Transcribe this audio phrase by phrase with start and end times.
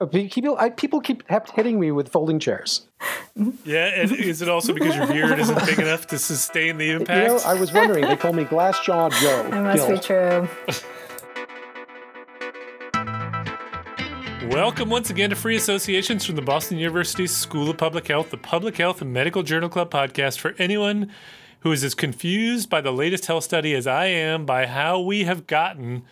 [0.00, 2.88] Uh, People, I, people keep kept hitting me with folding chairs.
[3.64, 7.30] Yeah, and is it also because your beard isn't big enough to sustain the impact?
[7.30, 8.04] You know, I was wondering.
[8.04, 9.48] They call me Glass Jaw Joe.
[9.50, 9.96] That must Gill.
[9.96, 10.48] be true.
[14.48, 18.36] Welcome once again to Free Associations from the Boston University School of Public Health, the
[18.36, 21.08] Public Health and Medical Journal Club podcast for anyone
[21.60, 25.22] who is as confused by the latest health study as I am by how we
[25.22, 26.02] have gotten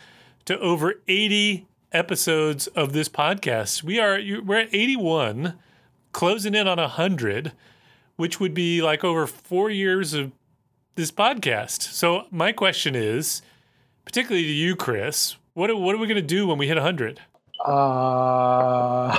[0.45, 3.83] to over 80 episodes of this podcast.
[3.83, 5.55] We are we're at 81,
[6.13, 7.53] closing in on 100,
[8.17, 10.33] which would be like over 4 years of
[10.95, 11.83] this podcast.
[11.83, 13.43] So my question is,
[14.05, 16.77] particularly to you Chris, what are, what are we going to do when we hit
[16.77, 17.21] 100?
[17.65, 19.17] Uh,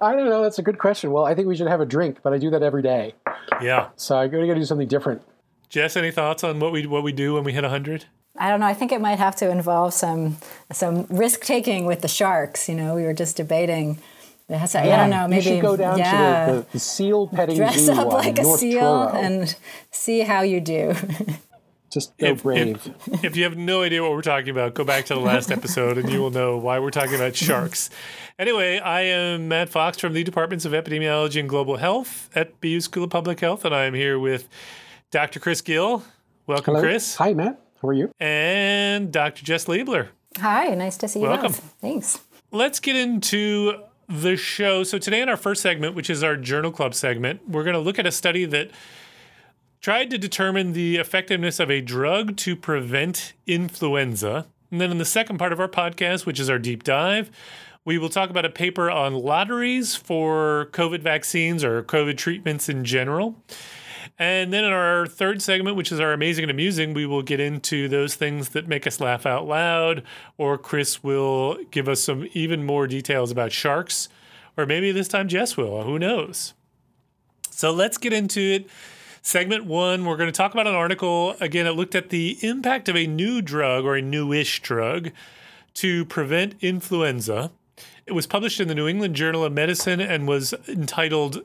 [0.00, 0.42] I don't know.
[0.42, 1.12] That's a good question.
[1.12, 3.14] Well, I think we should have a drink, but I do that every day.
[3.62, 3.88] Yeah.
[3.96, 5.22] So I'm going to do something different.
[5.68, 8.04] Jess, any thoughts on what we what we do when we hit 100?
[8.36, 8.66] I don't know.
[8.66, 10.38] I think it might have to involve some
[10.72, 12.68] some risk taking with the sharks.
[12.68, 13.98] You know, we were just debating.
[14.48, 15.26] It has to, I don't know.
[15.26, 18.12] Maybe you should go down yeah, to the, the, the seal petting dress zoo up
[18.12, 19.08] like a North seal Truro.
[19.14, 19.56] and
[19.90, 20.94] see how you do.
[21.90, 22.92] Just go If, brave.
[23.06, 25.50] if, if you have no idea what we're talking about, go back to the last
[25.50, 27.88] episode and you will know why we're talking about sharks.
[28.38, 32.80] Anyway, I am Matt Fox from the Departments of Epidemiology and Global Health at BU
[32.80, 34.48] School of Public Health, and I am here with
[35.12, 35.38] Dr.
[35.40, 36.02] Chris Gill.
[36.48, 36.84] Welcome, Hello.
[36.84, 37.14] Chris.
[37.14, 37.63] Hi, Matt.
[37.80, 38.10] How are you?
[38.18, 39.44] And Dr.
[39.44, 40.08] Jess Leibler.
[40.38, 41.28] Hi, nice to see you.
[41.28, 41.52] Welcome.
[41.52, 41.74] both.
[41.80, 42.20] Thanks.
[42.50, 44.82] let's get into the show.
[44.82, 47.80] So today in our first segment, which is our journal club segment, we're going to
[47.80, 48.70] look at a study that
[49.80, 54.46] tried to determine the effectiveness of a drug to prevent influenza.
[54.70, 57.30] And then in the second part of our podcast, which is our deep dive,
[57.84, 62.84] we will talk about a paper on lotteries for COVID vaccines or COVID treatments in
[62.84, 63.36] general.
[64.18, 67.40] And then in our third segment, which is our amazing and amusing, we will get
[67.40, 70.04] into those things that make us laugh out loud,
[70.38, 74.08] or Chris will give us some even more details about sharks,
[74.56, 75.82] or maybe this time Jess will.
[75.82, 76.54] Who knows?
[77.50, 78.70] So let's get into it.
[79.20, 81.34] Segment one, we're going to talk about an article.
[81.40, 85.10] Again, it looked at the impact of a new drug or a newish drug
[85.74, 87.50] to prevent influenza.
[88.06, 91.42] It was published in the New England Journal of Medicine and was entitled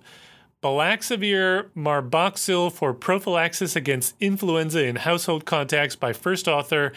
[0.62, 6.92] Baloxavir Marboxil for Prophylaxis Against Influenza in Household Contacts by first author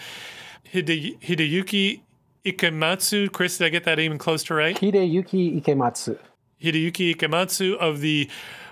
[0.72, 2.00] Hide- Hideyuki
[2.44, 3.30] Ikematsu.
[3.30, 4.76] Chris, did I get that even close to right?
[4.76, 6.18] Hideyuki Ikematsu.
[6.60, 8.28] Hideyuki Ikematsu of the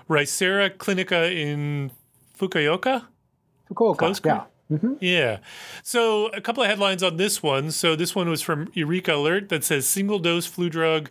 [0.09, 1.91] Ricerca Clinica in
[2.37, 3.05] Fukuoka.
[3.69, 3.97] Fukuoka.
[3.97, 4.43] Close, yeah.
[4.69, 4.93] Mm-hmm.
[4.99, 5.37] Yeah.
[5.83, 7.71] So a couple of headlines on this one.
[7.71, 11.09] So this one was from EurekAlert that says single dose flu drug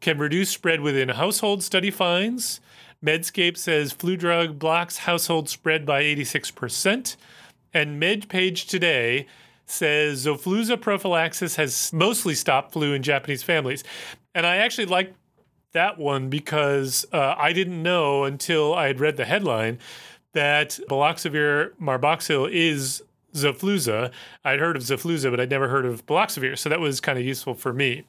[0.00, 2.60] can reduce spread within household study finds.
[3.04, 7.16] Medscape says flu drug blocks household spread by 86%.
[7.72, 9.26] And MedPage Today
[9.66, 13.84] says Zofluza prophylaxis has mostly stopped flu in Japanese families.
[14.34, 15.14] And I actually like
[15.72, 19.78] that one because uh, I didn't know until I had read the headline
[20.32, 23.02] that Baloxavir Marboxil is
[23.34, 24.10] Zofluza.
[24.44, 26.56] I'd heard of Zofluza, but I'd never heard of Baloxavir.
[26.56, 28.04] So that was kind of useful for me.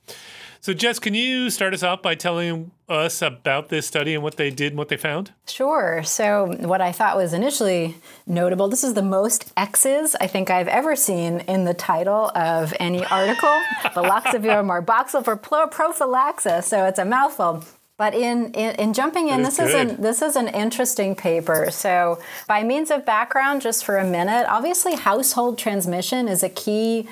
[0.61, 4.35] So, Jess, can you start us off by telling us about this study and what
[4.35, 5.31] they did and what they found?
[5.47, 6.03] Sure.
[6.03, 7.95] So, what I thought was initially
[8.27, 12.73] notable this is the most X's I think I've ever seen in the title of
[12.79, 13.49] any article.
[13.83, 16.65] Baloxavir marboxil for prophylaxis.
[16.65, 17.63] So, it's a mouthful.
[17.99, 21.69] But in, in, in jumping in, is this is an this is an interesting paper.
[21.69, 27.09] So, by means of background, just for a minute, obviously household transmission is a key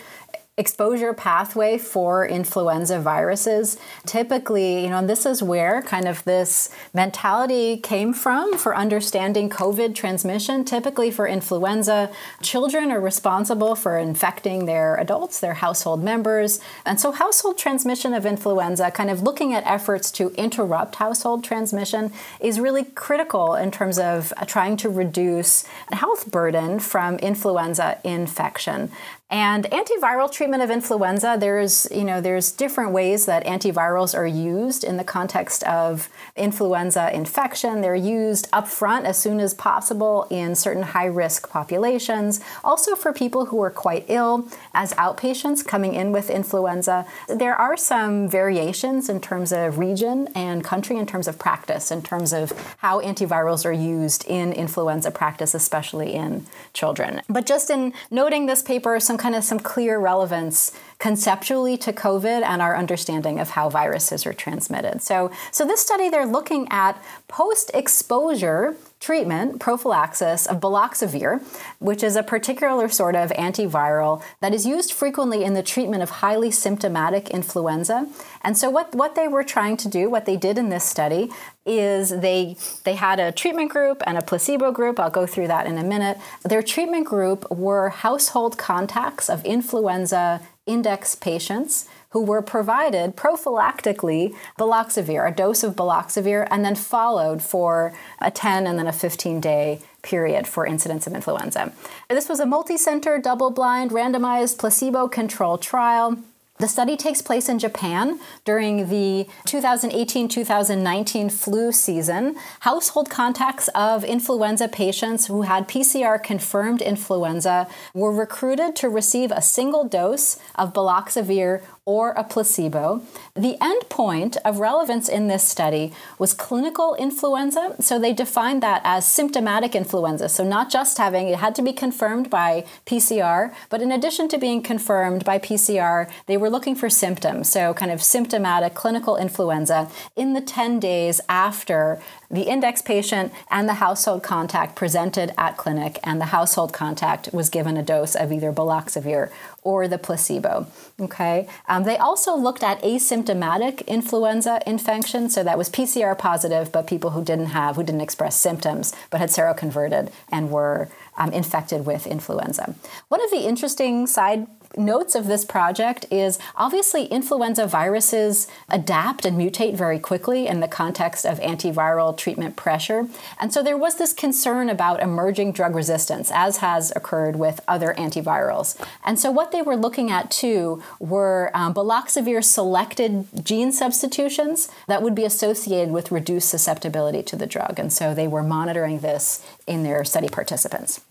[0.57, 3.77] exposure pathway for influenza viruses.
[4.07, 9.51] Typically, you know, and this is where kind of this mentality came from for understanding
[9.51, 10.65] COVID transmission.
[10.65, 12.09] Typically, for influenza,
[12.41, 16.59] children are responsible for infecting their adults, their household members.
[16.85, 22.11] And so, household transmission of influenza, kind of looking at efforts to interrupt household transmission,
[22.39, 28.91] is really critical in terms of trying to reduce health burden from influenza infection.
[29.29, 34.85] And antiviral treatment of influenza, there's, you know, there's different ways that antivirals are used
[34.85, 36.07] in the context of
[36.37, 37.81] influenza infection.
[37.81, 42.39] They're used upfront as soon as possible in certain high-risk populations.
[42.63, 47.05] Also for people who are quite ill as outpatients coming in with influenza.
[47.27, 52.01] There are some variations in terms of region and country in terms of practice, in
[52.01, 57.21] terms of how antivirals are used in influenza practice, especially in children.
[57.27, 62.43] But just in noting this paper, some kind of some clear relevance conceptually to COVID
[62.43, 65.01] and our understanding of how viruses are transmitted.
[65.01, 71.41] So, so this study, they're looking at post exposure treatment, prophylaxis of baloxavir,
[71.79, 76.09] which is a particular sort of antiviral that is used frequently in the treatment of
[76.09, 78.07] highly symptomatic influenza.
[78.41, 81.29] And so what, what they were trying to do, what they did in this study,
[81.65, 82.55] is they
[82.85, 84.99] they had a treatment group and a placebo group.
[84.99, 86.17] I'll go through that in a minute.
[86.43, 95.27] Their treatment group were household contacts of influenza index patients who were provided prophylactically baloxavir,
[95.27, 99.81] a dose of baloxavir, and then followed for a 10 and then a 15 day
[100.01, 101.73] period for incidence of influenza.
[102.09, 106.17] This was a multi center, double blind, randomized, placebo controlled trial.
[106.59, 112.35] The study takes place in Japan during the 2018 2019 flu season.
[112.61, 119.41] Household contacts of influenza patients who had PCR confirmed influenza were recruited to receive a
[119.41, 123.01] single dose of baloxavir or a placebo.
[123.33, 127.75] The endpoint of relevance in this study was clinical influenza.
[127.79, 130.27] So they defined that as symptomatic influenza.
[130.27, 134.37] So not just having, it had to be confirmed by PCR, but in addition to
[134.37, 137.49] being confirmed by PCR, they were looking for symptoms.
[137.49, 143.69] So kind of symptomatic clinical influenza in the 10 days after the index patient and
[143.69, 148.33] the household contact presented at clinic, and the household contact was given a dose of
[148.33, 149.31] either baloxavir
[149.67, 150.65] or the placebo.
[150.97, 151.45] Okay.
[151.67, 157.09] Um, they also looked at asymptomatic influenza infection, so that was PCR positive, but people
[157.09, 160.87] who didn't have, who didn't express symptoms, but had seroconverted and were
[161.17, 162.75] um, infected with influenza.
[163.09, 164.47] One of the interesting side
[164.77, 170.67] notes of this project is obviously influenza viruses adapt and mutate very quickly in the
[170.67, 173.07] context of antiviral treatment pressure.
[173.39, 177.93] And so there was this concern about emerging drug resistance, as has occurred with other
[177.97, 178.79] antivirals.
[179.03, 185.01] And so what they were looking at too were um, baloxavir selected gene substitutions that
[185.01, 187.79] would be associated with reduced susceptibility to the drug.
[187.79, 191.01] And so they were monitoring this in their study participants.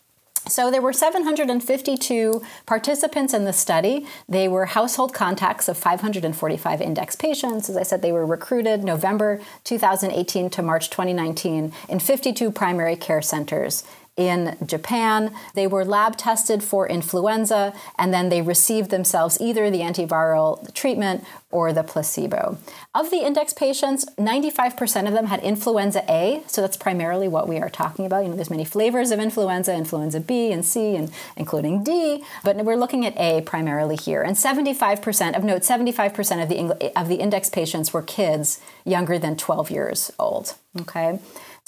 [0.48, 4.06] So there were 752 participants in the study.
[4.28, 7.68] They were household contacts of 545 index patients.
[7.68, 13.22] As I said, they were recruited November 2018 to March 2019 in 52 primary care
[13.22, 13.82] centers
[14.16, 15.34] in Japan.
[15.54, 21.24] They were lab tested for influenza and then they received themselves either the antiviral treatment
[21.50, 22.58] or the placebo.
[22.94, 27.58] Of the index patients, 95% of them had influenza A, so that's primarily what we
[27.58, 28.24] are talking about.
[28.24, 32.56] You know, there's many flavors of influenza, influenza B and C and including D, but
[32.56, 34.22] we're looking at A primarily here.
[34.22, 39.36] And 75% of note 75% of the of the index patients were kids younger than
[39.36, 41.18] 12 years old, okay?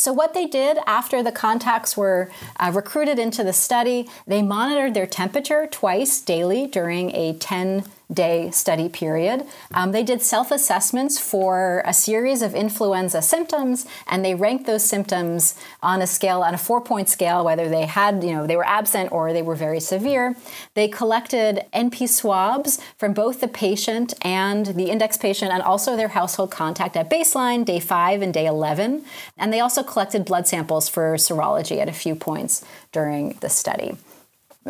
[0.01, 2.31] So, what they did after the contacts were
[2.61, 7.83] uh, recruited into the study, they monitored their temperature twice daily during a 10
[8.13, 9.47] day study period.
[9.75, 14.85] Um, they did self assessments for a series of influenza symptoms, and they ranked those
[14.85, 18.57] symptoms on a scale, on a four point scale, whether they had, you know, they
[18.57, 20.35] were absent or they were very severe.
[20.75, 26.09] They collected NP swabs from both the patient and the index patient, and also their
[26.09, 29.05] household contact at baseline, day five and day 11.
[29.37, 33.97] And they also collected blood samples for serology at a few points during the study.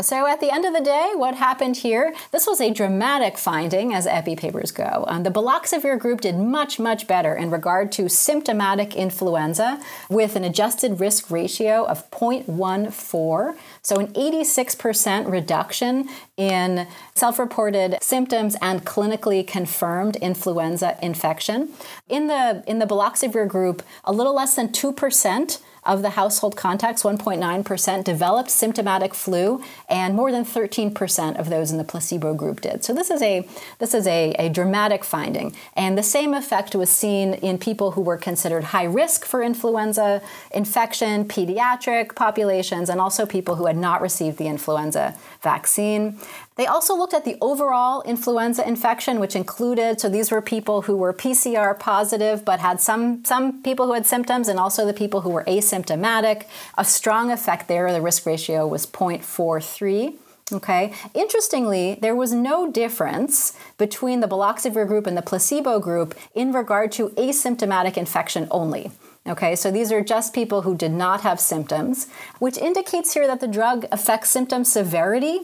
[0.01, 2.15] So, at the end of the day, what happened here?
[2.31, 5.05] This was a dramatic finding as epi papers go.
[5.09, 10.45] Um, the baloxavir group did much, much better in regard to symptomatic influenza with an
[10.45, 13.57] adjusted risk ratio of 0.14.
[13.83, 21.71] So, an 86% reduction in self reported symptoms and clinically confirmed influenza infection.
[22.09, 27.03] In the, in the baloxavir group, a little less than 2% of the household contacts,
[27.03, 32.85] 1.9%, developed symptomatic flu, and more than 13% of those in the placebo group did.
[32.85, 35.55] So this is a this is a, a dramatic finding.
[35.75, 40.21] And the same effect was seen in people who were considered high risk for influenza
[40.53, 46.19] infection, pediatric populations, and also people who had not received the influenza vaccine.
[46.59, 50.97] They also looked at the overall influenza infection, which included, so these were people who
[50.97, 55.21] were PCR positive but had some, some people who had symptoms and also the people
[55.21, 56.47] who were asymptomatic.
[56.77, 60.15] A strong effect there, the risk ratio was 0.43.
[60.51, 60.93] Okay.
[61.15, 66.91] Interestingly, there was no difference between the baloxavir group and the placebo group in regard
[66.93, 68.91] to asymptomatic infection only.
[69.29, 72.07] Okay, so these are just people who did not have symptoms,
[72.39, 75.41] which indicates here that the drug affects symptom severity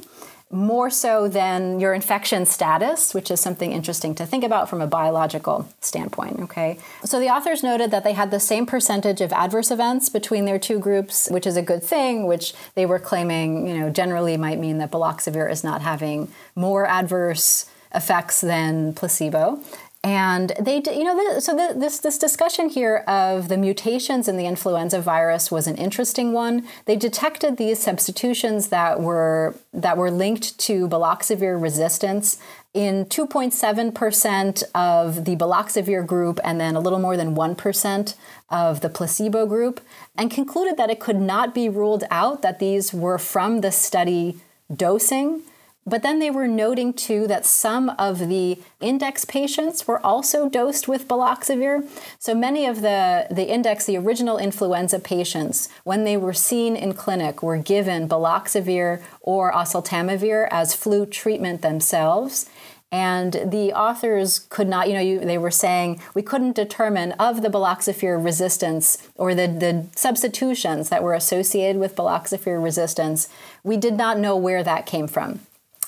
[0.54, 4.86] more so than your infection status, which is something interesting to think about from a
[4.86, 6.40] biological standpoint.
[6.40, 10.44] Okay, so the authors noted that they had the same percentage of adverse events between
[10.44, 14.36] their two groups, which is a good thing, which they were claiming, you know, generally
[14.36, 19.60] might mean that baloxavir is not having more adverse effects than placebo.
[20.04, 25.00] And they, you know, so this this discussion here of the mutations in the influenza
[25.00, 26.68] virus was an interesting one.
[26.84, 32.36] They detected these substitutions that were that were linked to baloxavir resistance
[32.74, 38.14] in 2.7% of the baloxavir group and then a little more than 1%
[38.50, 39.80] of the placebo group,
[40.18, 44.36] and concluded that it could not be ruled out that these were from the study
[44.74, 45.42] dosing
[45.86, 50.88] but then they were noting too that some of the index patients were also dosed
[50.88, 51.88] with baloxavir.
[52.18, 56.94] So many of the, the index, the original influenza patients, when they were seen in
[56.94, 62.48] clinic, were given baloxavir or oseltamivir as flu treatment themselves.
[62.90, 67.42] And the authors could not, you know, you, they were saying we couldn't determine of
[67.42, 73.28] the baloxavir resistance or the, the substitutions that were associated with baloxavir resistance.
[73.64, 75.40] We did not know where that came from.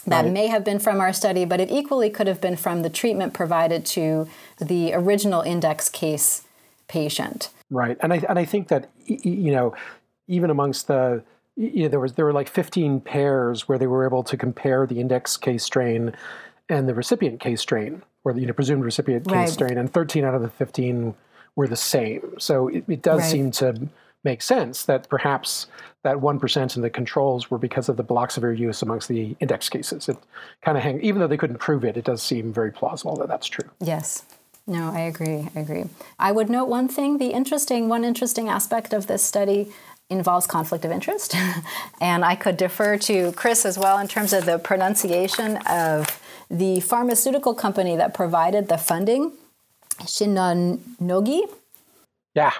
[0.06, 0.32] That right.
[0.32, 3.34] may have been from our study, but it equally could have been from the treatment
[3.34, 6.44] provided to the original index case
[6.88, 7.50] patient.
[7.70, 9.74] Right, and I and I think that you know,
[10.28, 11.24] even amongst the
[11.56, 14.86] you know, there was there were like 15 pairs where they were able to compare
[14.86, 16.14] the index case strain
[16.68, 19.48] and the recipient case strain, or the you know, presumed recipient case right.
[19.48, 21.14] strain, and 13 out of the 15
[21.56, 22.34] were the same.
[22.38, 23.30] So it, it does right.
[23.30, 23.88] seem to
[24.24, 25.66] make sense that perhaps
[26.02, 29.36] that 1% in the controls were because of the blocks of baloxavir use amongst the
[29.40, 30.08] index cases.
[30.08, 30.16] It
[30.62, 33.28] kind of hang, even though they couldn't prove it, it does seem very plausible that
[33.28, 33.68] that's true.
[33.80, 34.24] Yes.
[34.66, 35.48] No, I agree.
[35.54, 35.84] I agree.
[36.18, 39.72] I would note one thing, the interesting one interesting aspect of this study
[40.08, 41.34] involves conflict of interest.
[42.00, 46.20] and I could defer to Chris as well in terms of the pronunciation of
[46.50, 49.32] the pharmaceutical company that provided the funding,
[50.00, 51.42] Shionogi.
[52.34, 52.52] Yeah,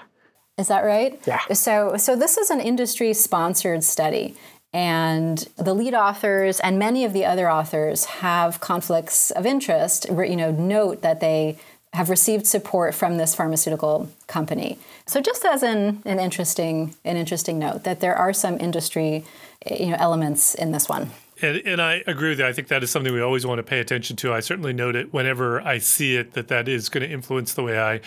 [0.57, 1.19] is that right?
[1.25, 1.39] Yeah.
[1.53, 4.35] So, so this is an industry sponsored study.
[4.73, 10.07] And the lead authors and many of the other authors have conflicts of interest.
[10.09, 11.57] You know, note that they
[11.93, 14.77] have received support from this pharmaceutical company.
[15.05, 19.23] So, just as an, an interesting an interesting note, that there are some industry
[19.65, 21.11] eh, you know elements in this one.
[21.41, 22.47] And, and, I agree with you.
[22.47, 24.33] I think that is something we always want to pay attention to.
[24.33, 27.61] I certainly note it whenever I see it that that is going to influence the
[27.61, 28.01] way I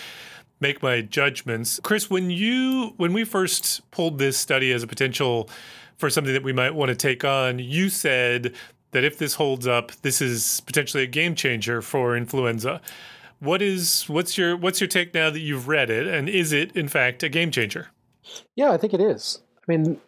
[0.61, 1.81] make my judgments.
[1.83, 5.49] Chris, when you when we first pulled this study as a potential
[5.97, 8.55] for something that we might want to take on, you said
[8.93, 12.81] that if this holds up, this is potentially a game changer for influenza.
[13.39, 16.77] What is what's your what's your take now that you've read it, and is it
[16.77, 17.89] in fact a game changer?
[18.55, 19.43] Yeah, I think it is.
[19.69, 20.01] I mean,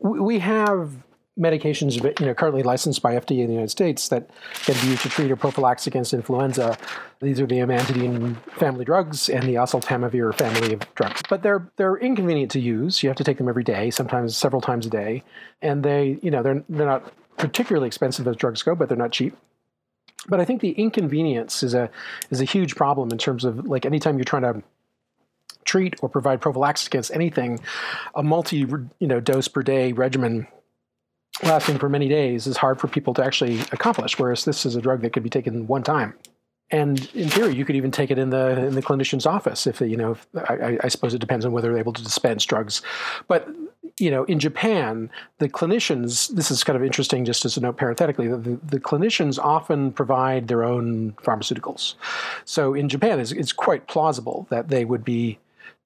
[0.00, 0.92] we have
[1.38, 4.30] medications you know, currently licensed by FDA in the United States that
[4.64, 6.78] can be used to treat or prophylax against influenza.
[7.20, 11.20] These are the amantadine family drugs and the oseltamivir family of drugs.
[11.28, 13.02] But they're they're inconvenient to use.
[13.02, 15.22] You have to take them every day, sometimes several times a day,
[15.60, 19.12] and they you know they're they're not particularly expensive as drugs go, but they're not
[19.12, 19.36] cheap.
[20.28, 21.90] But I think the inconvenience is a
[22.30, 24.62] is a huge problem in terms of like anytime you're trying to
[25.66, 27.60] treat or provide prophylaxis against anything,
[28.14, 30.46] a multi you know dose per day regimen
[31.42, 34.18] lasting for many days is hard for people to actually accomplish.
[34.18, 36.14] Whereas this is a drug that could be taken one time.
[36.70, 39.80] And in theory, you could even take it in the in the clinician's office if
[39.80, 40.12] you know.
[40.12, 42.82] If, I, I, suppose it depends on whether they're able to dispense drugs,
[43.28, 43.48] but
[44.00, 46.28] you know, in Japan, the clinicians.
[46.34, 48.26] This is kind of interesting, just as a note parenthetically.
[48.26, 51.94] The, the clinicians often provide their own pharmaceuticals,
[52.44, 55.38] so in Japan, it's, it's quite plausible that they would be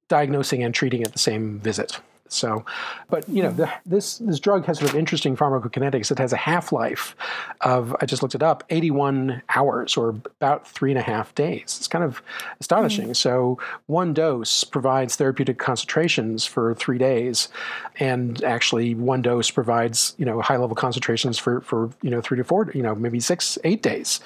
[0.09, 2.01] diagnosing and treating at the same visit.
[2.33, 2.65] So,
[3.09, 6.11] but you know, the, this this drug has sort of interesting pharmacokinetics.
[6.11, 7.17] It has a half life
[7.61, 11.77] of I just looked it up, 81 hours or about three and a half days.
[11.79, 12.23] It's kind of
[12.61, 13.07] astonishing.
[13.07, 13.15] Mm-hmm.
[13.15, 17.49] So, one dose provides therapeutic concentrations for three days,
[17.99, 22.39] and actually, one dose provides you know high level concentrations for for you know three
[22.39, 24.21] to four, you know maybe six, eight days,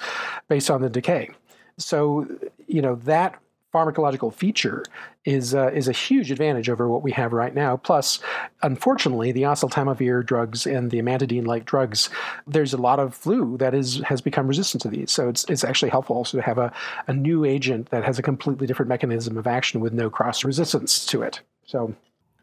[0.47, 1.31] based on the decay.
[1.77, 2.27] So,
[2.67, 3.39] you know that
[3.75, 4.83] pharmacological feature
[5.25, 7.75] is uh, is a huge advantage over what we have right now.
[7.75, 8.19] Plus,
[8.61, 12.09] unfortunately, the oseltamivir drugs and the amantadine-like drugs,
[12.47, 15.11] there's a lot of flu that is has become resistant to these.
[15.11, 16.71] So it's it's actually helpful also to have a,
[17.07, 21.05] a new agent that has a completely different mechanism of action with no cross resistance
[21.07, 21.41] to it.
[21.65, 21.93] So.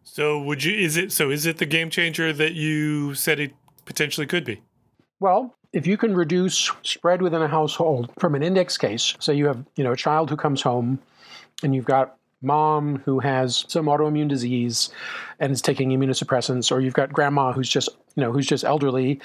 [0.05, 3.55] So would you is it so is it the game changer that you said it
[3.87, 4.61] potentially could be?
[5.21, 9.47] Well, if you can reduce spread within a household from an index case, so you
[9.47, 10.99] have, you know, a child who comes home
[11.63, 14.91] and you've got mom who has some autoimmune disease
[15.39, 19.21] and is taking immunosuppressants or you've got grandma who's just you know who's just elderly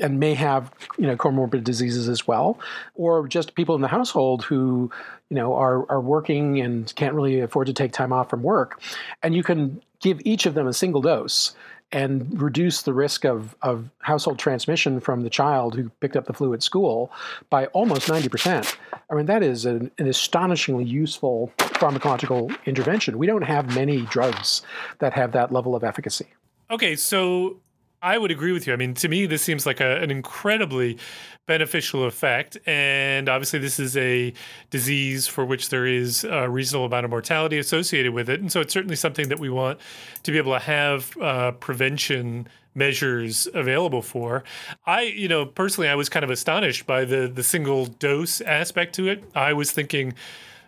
[0.00, 2.58] and may have you know comorbid diseases as well
[2.94, 4.88] or just people in the household who
[5.30, 8.80] you know are are working and can't really afford to take time off from work.
[9.22, 11.54] And you can give each of them a single dose
[11.92, 16.32] and reduce the risk of, of household transmission from the child who picked up the
[16.32, 17.10] flu at school
[17.48, 18.76] by almost 90%.
[19.10, 23.18] I mean, that is an, an astonishingly useful pharmacological intervention.
[23.18, 24.62] We don't have many drugs
[24.98, 26.26] that have that level of efficacy.
[26.70, 27.56] Okay, so
[28.02, 28.72] I would agree with you.
[28.72, 30.98] I mean, to me, this seems like a, an incredibly
[31.46, 32.56] beneficial effect.
[32.66, 34.32] And obviously, this is a
[34.70, 38.40] disease for which there is a reasonable amount of mortality associated with it.
[38.40, 39.80] And so it's certainly something that we want
[40.22, 44.44] to be able to have uh, prevention measures available for.
[44.86, 48.94] I, you know, personally, I was kind of astonished by the the single dose aspect
[48.94, 49.24] to it.
[49.34, 50.14] I was thinking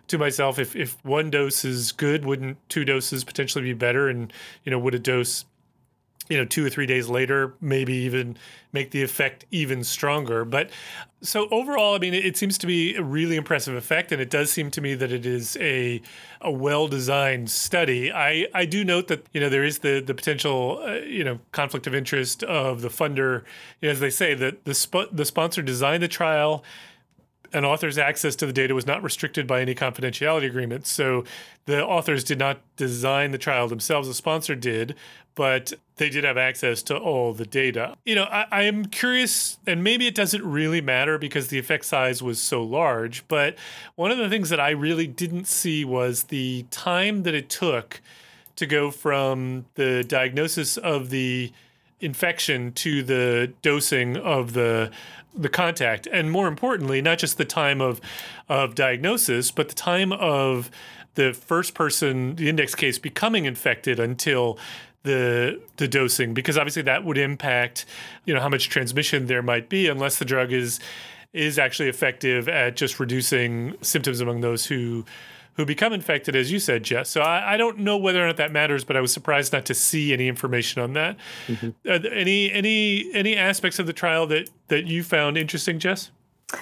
[0.07, 4.09] to myself, if if one dose is good, wouldn't two doses potentially be better?
[4.09, 4.31] And
[4.63, 5.45] you know, would a dose
[6.29, 8.37] you know, two or three days later, maybe even
[8.71, 10.45] make the effect even stronger.
[10.45, 10.69] But
[11.21, 14.51] so overall, I mean, it, seems to be a really impressive effect, and it does
[14.51, 16.01] seem to me that it is a
[16.41, 18.11] a well designed study.
[18.11, 21.39] I I do note that you know there is the the potential uh, you know
[21.51, 23.43] conflict of interest of the funder,
[23.81, 26.63] as they say that the sp- the sponsor designed the trial
[27.53, 30.91] an author's access to the data was not restricted by any confidentiality agreements.
[30.91, 31.23] So
[31.65, 34.95] the authors did not design the trial themselves, the sponsor did,
[35.35, 37.95] but they did have access to all the data.
[38.05, 41.85] You know, I, I, am curious, and maybe it doesn't really matter because the effect
[41.85, 43.55] size was so large, but
[43.95, 48.01] one of the things that I really didn't see was the time that it took
[48.55, 51.51] to go from the diagnosis of the
[51.99, 54.91] infection to the dosing of the
[55.35, 57.99] the contact and more importantly not just the time of
[58.49, 60.69] of diagnosis but the time of
[61.15, 64.57] the first person the index case becoming infected until
[65.03, 67.85] the the dosing because obviously that would impact
[68.25, 70.79] you know how much transmission there might be unless the drug is
[71.33, 75.03] is actually effective at just reducing symptoms among those who
[75.55, 77.09] who become infected, as you said, Jess.
[77.09, 79.65] So I, I, don't know whether or not that matters, but I was surprised not
[79.65, 81.17] to see any information on that.
[81.47, 81.69] Mm-hmm.
[81.87, 86.11] Uh, any any any aspects of the trial that that you found interesting, Jess?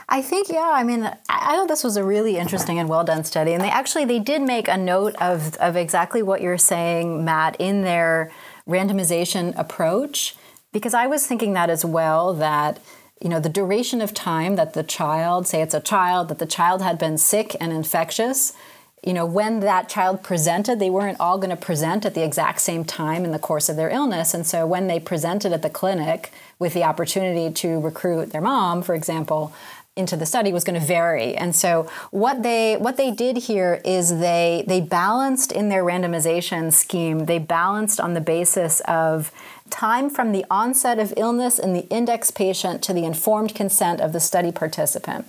[0.09, 0.71] I think yeah.
[0.73, 3.69] I mean, I thought this was a really interesting and well done study, and they
[3.69, 8.31] actually they did make a note of of exactly what you're saying, Matt, in their
[8.67, 10.35] randomization approach,
[10.71, 12.79] because I was thinking that as well that
[13.21, 16.45] you know the duration of time that the child say it's a child that the
[16.45, 18.53] child had been sick and infectious
[19.03, 22.61] you know, when that child presented, they weren't all going to present at the exact
[22.61, 24.33] same time in the course of their illness.
[24.33, 28.83] And so when they presented at the clinic with the opportunity to recruit their mom,
[28.83, 29.53] for example,
[29.95, 31.35] into the study was going to vary.
[31.35, 36.71] And so what they what they did here is they they balanced in their randomization
[36.71, 39.31] scheme, they balanced on the basis of
[39.69, 44.13] time from the onset of illness in the index patient to the informed consent of
[44.13, 45.25] the study participant.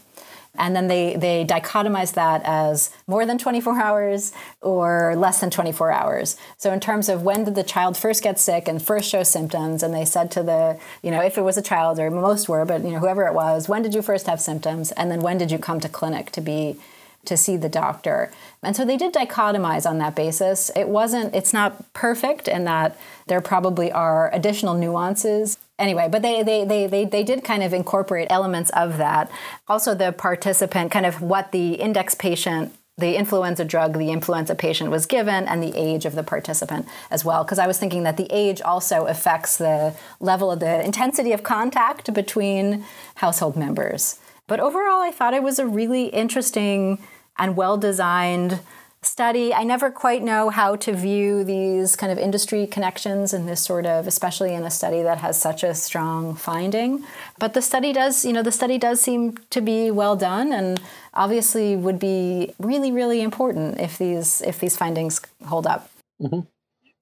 [0.54, 5.90] And then they, they dichotomize that as more than 24 hours or less than 24
[5.90, 6.36] hours.
[6.58, 9.82] So, in terms of when did the child first get sick and first show symptoms,
[9.82, 12.66] and they said to the, you know, if it was a child or most were,
[12.66, 14.92] but, you know, whoever it was, when did you first have symptoms?
[14.92, 16.76] And then when did you come to clinic to be
[17.24, 18.32] to see the doctor.
[18.62, 20.70] And so they did dichotomize on that basis.
[20.74, 25.58] It wasn't, it's not perfect in that there probably are additional nuances.
[25.82, 29.28] Anyway, but they, they, they, they, they did kind of incorporate elements of that.
[29.66, 34.90] Also, the participant, kind of what the index patient the influenza drug the influenza patient
[34.90, 38.18] was given and the age of the participant as well because i was thinking that
[38.18, 44.60] the age also affects the level of the intensity of contact between household members but
[44.60, 47.02] overall i thought it was a really interesting
[47.38, 48.60] and well designed
[49.02, 49.52] study.
[49.52, 53.84] I never quite know how to view these kind of industry connections in this sort
[53.84, 57.04] of, especially in a study that has such a strong finding.
[57.38, 60.80] But the study does, you know, the study does seem to be well done and
[61.14, 65.90] obviously would be really, really important if these if these findings hold up.
[66.20, 66.40] Mm-hmm.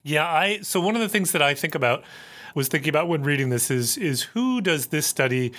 [0.02, 2.02] Yeah, I so one of the things that I think about
[2.54, 5.52] was thinking about when reading this is is who does this study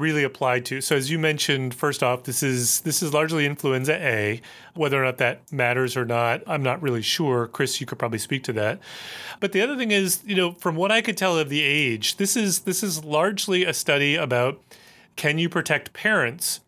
[0.00, 0.80] really applied to.
[0.80, 4.40] So as you mentioned, first off, this is this is largely influenza A.
[4.74, 7.46] Whether or not that matters or not, I'm not really sure.
[7.46, 8.80] Chris, you could probably speak to that.
[9.38, 12.16] But the other thing is, you know, from what I could tell of the age,
[12.16, 14.60] this is this is largely a study about
[15.16, 16.60] can you protect parents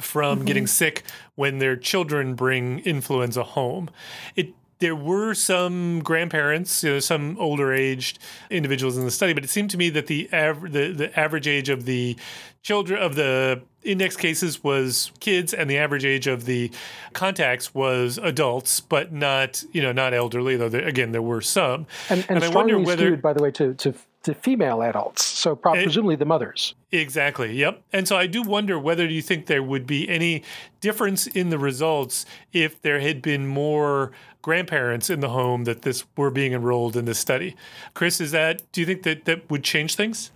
[0.00, 0.46] from mm-hmm.
[0.46, 1.02] getting sick
[1.34, 3.90] when their children bring influenza home.
[4.34, 8.18] It there were some grandparents, you know, some older aged
[8.50, 11.48] individuals in the study, but it seemed to me that the, av- the the average
[11.48, 12.16] age of the
[12.62, 16.70] children of the index cases was kids, and the average age of the
[17.14, 20.56] contacts was adults, but not you know not elderly.
[20.56, 23.42] Though there, again there were some, and, and, and I wonder whether skewed, by the
[23.42, 23.94] way, to to
[24.26, 26.74] to female adults, so it, eh, presumably the mothers.
[26.90, 27.54] Exactly.
[27.54, 27.80] Yep.
[27.92, 30.42] And so I do wonder whether you think there would be any
[30.80, 34.10] difference in the results if there had been more
[34.42, 37.54] grandparents in the home that this were being enrolled in this study.
[37.94, 40.32] Chris, is that do you think that that would change things?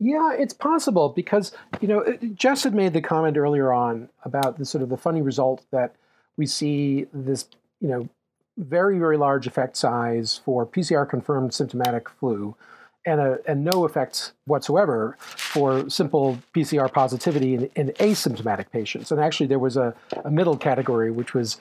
[0.00, 4.58] Yeah, it's possible because you know uh, Jess had made the comment earlier on about
[4.58, 5.94] the sort of the funny result that
[6.36, 7.46] we see this
[7.80, 8.08] you know
[8.56, 12.56] very very large effect size for PCR confirmed symptomatic flu
[13.06, 19.10] and, a, and no effects whatsoever for simple PCR positivity in, in asymptomatic patients.
[19.10, 21.58] And actually, there was a, a middle category, which was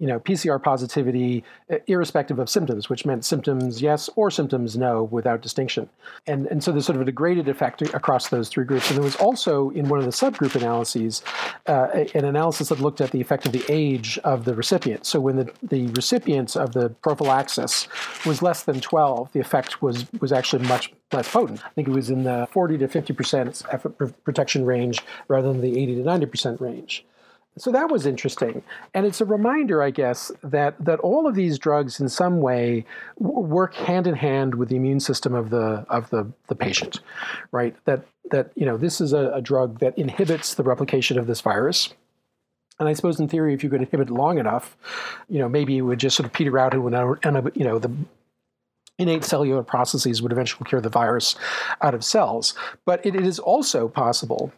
[0.00, 5.04] you know, PCR positivity, uh, irrespective of symptoms, which meant symptoms yes or symptoms no
[5.04, 5.88] without distinction.
[6.26, 8.88] And, and so there's sort of a degraded effect across those three groups.
[8.88, 11.22] And there was also in one of the subgroup analyses
[11.66, 15.04] uh, an analysis that looked at the effect of the age of the recipient.
[15.04, 17.86] So when the, the recipients of the prophylaxis
[18.24, 21.62] was less than 12, the effect was, was actually much less potent.
[21.64, 25.96] I think it was in the 40 to 50% protection range rather than the 80
[25.96, 27.04] to 90% range.
[27.60, 28.62] So that was interesting,
[28.94, 32.86] and it's a reminder, I guess, that that all of these drugs, in some way,
[33.18, 37.00] work hand in hand with the immune system of the of the the patient,
[37.52, 37.76] right?
[37.84, 41.42] That that you know this is a, a drug that inhibits the replication of this
[41.42, 41.92] virus.
[42.78, 44.74] And I suppose, in theory, if you could inhibit it long enough,
[45.28, 47.92] you know, maybe it would just sort of peter out, and you know, the
[48.98, 51.36] innate cellular processes would eventually cure the virus
[51.82, 52.54] out of cells.
[52.86, 54.50] But it is also possible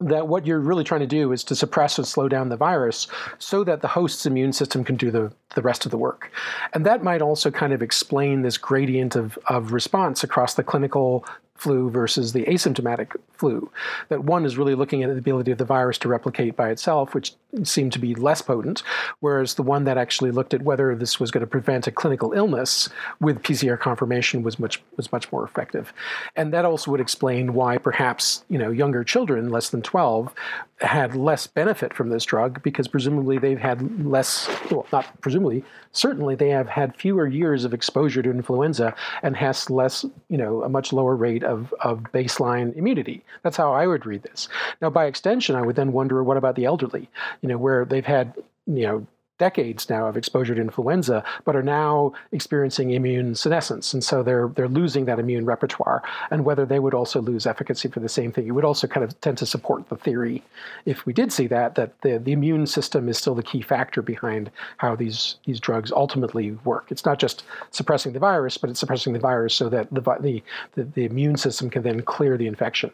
[0.00, 3.06] that what you're really trying to do is to suppress or slow down the virus
[3.38, 6.32] so that the host's immune system can do the, the rest of the work.
[6.72, 11.24] And that might also kind of explain this gradient of, of response across the clinical
[11.60, 13.70] flu versus the asymptomatic flu.
[14.08, 17.14] That one is really looking at the ability of the virus to replicate by itself,
[17.14, 18.82] which seemed to be less potent,
[19.20, 22.32] whereas the one that actually looked at whether this was going to prevent a clinical
[22.32, 22.88] illness
[23.20, 25.92] with PCR confirmation was much was much more effective.
[26.36, 30.32] And that also would explain why perhaps, you know, younger children, less than 12,
[30.80, 36.34] had less benefit from this drug because presumably they've had less, well, not presumably, certainly
[36.34, 40.68] they have had fewer years of exposure to influenza and has less, you know, a
[40.68, 43.22] much lower rate of, of baseline immunity.
[43.42, 44.48] That's how I would read this.
[44.80, 47.08] Now, by extension, I would then wonder what about the elderly,
[47.42, 48.34] you know, where they've had,
[48.66, 49.06] you know,
[49.40, 54.48] decades now of exposure to influenza, but are now experiencing immune senescence, and so they're
[54.54, 56.02] they're losing that immune repertoire.
[56.30, 59.04] And whether they would also lose efficacy for the same thing, it would also kind
[59.04, 60.42] of tend to support the theory,
[60.84, 64.02] if we did see that, that the, the immune system is still the key factor
[64.02, 66.86] behind how these these drugs ultimately work.
[66.92, 70.42] It's not just suppressing the virus, but it's suppressing the virus so that the the
[70.74, 72.90] the, the immune system can then clear the infection.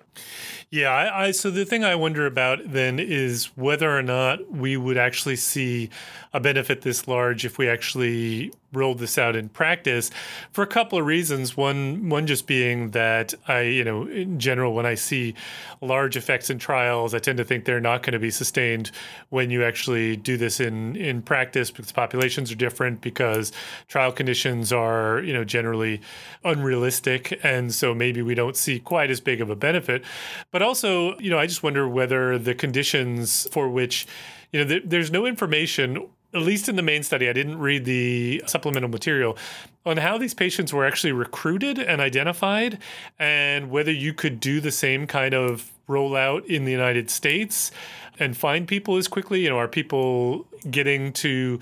[0.71, 4.77] Yeah, I, I so the thing I wonder about then is whether or not we
[4.77, 5.91] would actually see
[6.37, 10.11] a benefit this large if we actually rolled this out in practice
[10.53, 11.57] for a couple of reasons.
[11.57, 15.35] One, one just being that I, you know, in general, when I see
[15.81, 18.90] large effects in trials, I tend to think they're not going to be sustained
[19.31, 23.51] when you actually do this in in practice because populations are different because
[23.88, 26.03] trial conditions are, you know, generally
[26.44, 30.05] unrealistic, and so maybe we don't see quite as big of a benefit.
[30.51, 34.07] But also, you know, I just wonder whether the conditions for which
[34.53, 38.42] you know, there's no information at least in the main study, I didn't read the
[38.46, 39.37] supplemental material
[39.85, 42.79] on how these patients were actually recruited and identified,
[43.18, 47.70] and whether you could do the same kind of rollout in the United States
[48.18, 49.40] and find people as quickly.
[49.40, 51.59] You know, are people getting to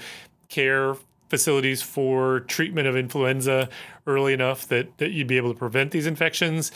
[0.48, 0.96] care
[1.28, 3.68] facilities for treatment of influenza
[4.06, 6.72] early enough that, that you'd be able to prevent these infections?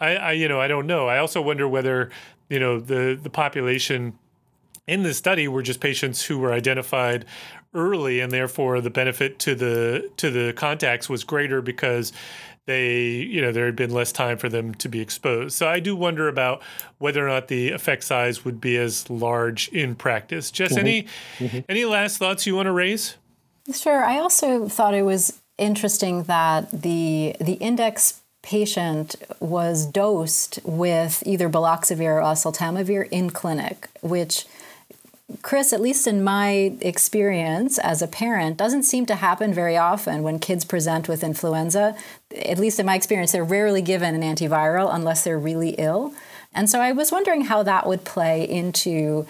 [0.00, 1.06] I, I you know, I don't know.
[1.06, 2.10] I also wonder whether,
[2.48, 4.18] you know, the the population
[4.86, 7.24] in this study were just patients who were identified
[7.74, 12.12] early and therefore the benefit to the to the contacts was greater because
[12.66, 15.78] they you know there had been less time for them to be exposed so i
[15.78, 16.62] do wonder about
[16.98, 20.80] whether or not the effect size would be as large in practice just mm-hmm.
[20.80, 21.06] any
[21.38, 21.58] mm-hmm.
[21.68, 23.16] any last thoughts you want to raise
[23.72, 31.22] sure i also thought it was interesting that the the index patient was dosed with
[31.26, 34.44] either baloxavir or oseltamivir in clinic which
[35.42, 40.22] Chris, at least in my experience as a parent, doesn't seem to happen very often
[40.22, 41.96] when kids present with influenza.
[42.44, 46.14] At least in my experience, they're rarely given an antiviral unless they're really ill.
[46.54, 49.26] And so I was wondering how that would play into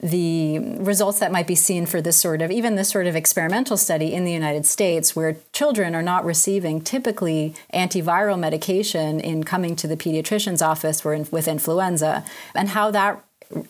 [0.00, 3.76] the results that might be seen for this sort of even this sort of experimental
[3.76, 9.74] study in the United States where children are not receiving typically antiviral medication in coming
[9.74, 13.24] to the pediatrician's office for, with influenza and how that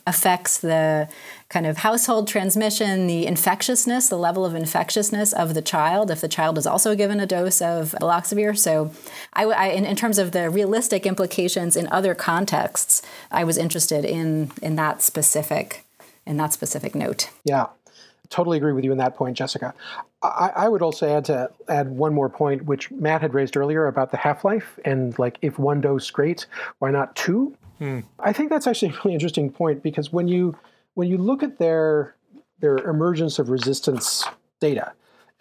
[0.06, 1.08] affects the
[1.48, 6.28] kind of household transmission, the infectiousness, the level of infectiousness of the child, if the
[6.28, 8.56] child is also given a dose of baloxavir.
[8.56, 8.92] So,
[9.32, 14.04] I, I in, in, terms of the realistic implications in other contexts, I was interested
[14.04, 15.84] in in that specific
[16.26, 17.30] in that specific note.
[17.44, 17.66] Yeah,
[18.28, 19.74] totally agree with you on that point, Jessica.
[20.22, 23.86] I, I, would also add to add one more point, which Matt had raised earlier
[23.86, 26.46] about the half life and like if one dose, great,
[26.80, 27.56] why not two?
[27.78, 28.00] Hmm.
[28.18, 30.56] I think that's actually a really interesting point because when you
[30.98, 32.16] when you look at their
[32.58, 34.24] their emergence of resistance
[34.58, 34.92] data,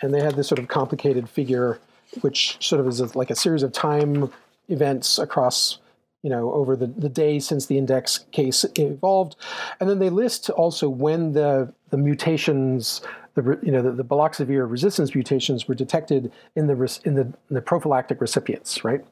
[0.03, 1.79] and they had this sort of complicated figure,
[2.21, 4.31] which sort of is like a series of time
[4.69, 5.79] events across
[6.21, 9.35] you know over the, the day since the index case evolved.
[9.79, 13.01] And then they list also when the the mutations
[13.33, 17.35] the you know the, the baloxavir resistance mutations were detected in the in the, in
[17.49, 19.03] the prophylactic recipients right?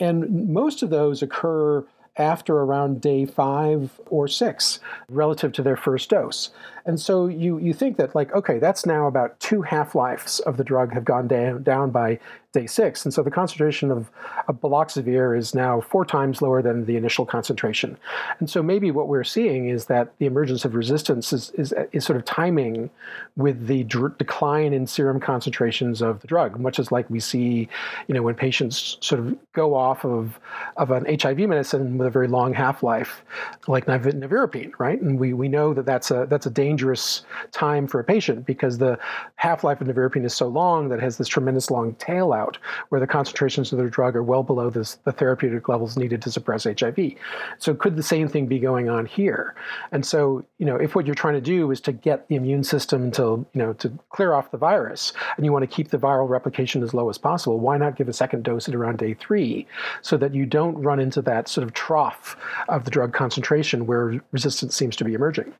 [0.00, 1.84] And most of those occur
[2.16, 6.50] after around day five or six relative to their first dose.
[6.86, 10.56] And so you, you think that, like, okay, that's now about two half lives of
[10.56, 12.20] the drug have gone down, down by
[12.54, 13.04] day six.
[13.04, 14.10] And so the concentration of,
[14.48, 17.98] of baloxavir is now four times lower than the initial concentration.
[18.38, 22.04] And so maybe what we're seeing is that the emergence of resistance is, is, is
[22.04, 22.88] sort of timing
[23.36, 27.68] with the dr- decline in serum concentrations of the drug, much as like we see,
[28.06, 30.38] you know, when patients sort of go off of,
[30.76, 33.24] of an HIV medicine with a very long half-life,
[33.66, 35.00] like nevirapine, right?
[35.02, 38.78] And we, we know that that's a, that's a dangerous time for a patient because
[38.78, 38.96] the
[39.34, 42.43] half-life of nevirapine is so long that it has this tremendous long tail out
[42.88, 46.30] where the concentrations of the drug are well below this, the therapeutic levels needed to
[46.30, 47.14] suppress HIV.
[47.58, 49.54] So could the same thing be going on here?
[49.92, 52.64] And so, you know, if what you're trying to do is to get the immune
[52.64, 55.98] system to, you know, to clear off the virus, and you want to keep the
[55.98, 59.14] viral replication as low as possible, why not give a second dose at around day
[59.14, 59.66] three,
[60.02, 62.36] so that you don't run into that sort of trough
[62.68, 65.52] of the drug concentration where resistance seems to be emerging?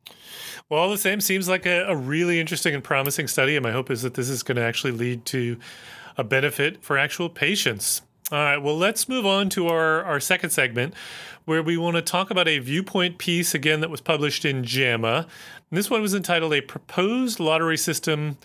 [0.68, 3.55] Well, all the same, seems like a, a, really interesting and promising study.
[3.57, 5.59] And my hope is that this is going to actually lead to
[6.16, 8.03] a benefit for actual patients.
[8.33, 10.94] All right, well, let's move on to our, our second segment
[11.44, 15.27] where we want to talk about a viewpoint piece again that was published in JAMA.
[15.70, 18.38] And this one was entitled A Proposed Lottery System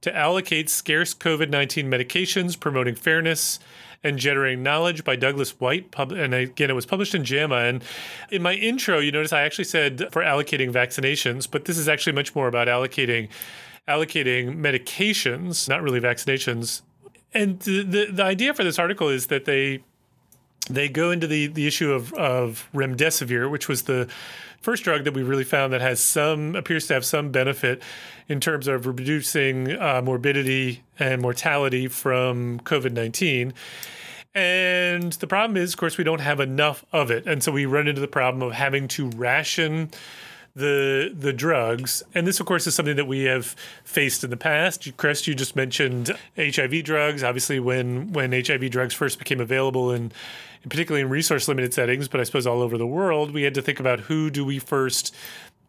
[0.00, 3.58] to Allocate Scarce COVID 19 Medications, Promoting Fairness
[4.02, 5.94] and Generating Knowledge by Douglas White.
[5.98, 7.56] And again, it was published in JAMA.
[7.56, 7.84] And
[8.30, 12.12] in my intro, you notice I actually said for allocating vaccinations, but this is actually
[12.12, 13.28] much more about allocating
[13.88, 16.82] allocating medications, not really vaccinations,
[17.34, 19.82] and the, the, idea for this article is that they
[20.68, 24.08] they go into the the issue of of remdesivir, which was the
[24.60, 27.82] first drug that we really found that has some appears to have some benefit
[28.28, 33.52] in terms of reducing uh, morbidity and mortality from COVID nineteen.
[34.34, 37.64] And the problem is, of course, we don't have enough of it, and so we
[37.64, 39.90] run into the problem of having to ration
[40.56, 44.38] the the drugs, and this, of course, is something that we have faced in the
[44.38, 44.96] past.
[44.96, 47.22] Chris, you just mentioned HIV drugs.
[47.22, 50.14] Obviously, when when HIV drugs first became available, and
[50.62, 53.62] particularly in resource limited settings, but I suppose all over the world, we had to
[53.62, 55.14] think about who do we first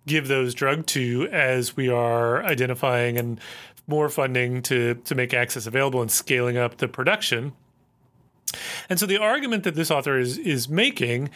[0.05, 3.41] give those drug to as we are identifying and
[3.87, 7.51] more funding to to make access available and scaling up the production.
[8.89, 11.29] And so the argument that this author is is making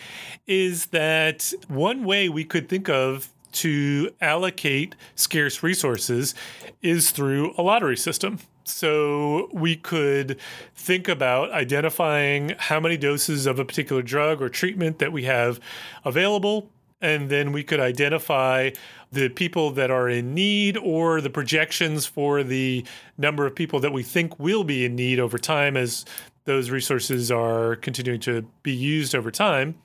[0.47, 6.33] is that one way we could think of to allocate scarce resources
[6.81, 8.39] is through a lottery system.
[8.63, 10.39] So we could
[10.75, 15.59] think about identifying how many doses of a particular drug or treatment that we have
[16.05, 16.69] available.
[17.01, 18.69] And then we could identify
[19.11, 22.85] the people that are in need or the projections for the
[23.17, 26.05] number of people that we think will be in need over time as
[26.45, 29.75] those resources are continuing to be used over time.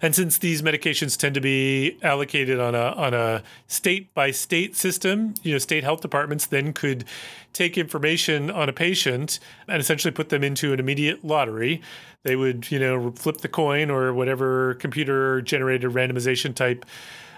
[0.00, 4.76] And since these medications tend to be allocated on a on a state by state
[4.76, 7.04] system, you know, state health departments then could
[7.52, 11.82] take information on a patient and essentially put them into an immediate lottery.
[12.22, 16.84] They would, you know, flip the coin or whatever computer generated randomization type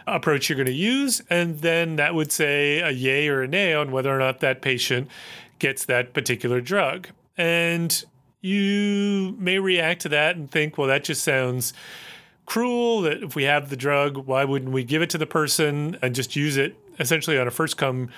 [0.06, 3.74] approach you're going to use, and then that would say a yay or a nay
[3.74, 5.08] on whether or not that patient
[5.58, 7.08] gets that particular drug.
[7.36, 8.04] And
[8.40, 11.72] you may react to that and think, well, that just sounds
[12.50, 15.96] cruel that if we have the drug, why wouldn't we give it to the person
[16.02, 18.08] and just use it essentially on a first come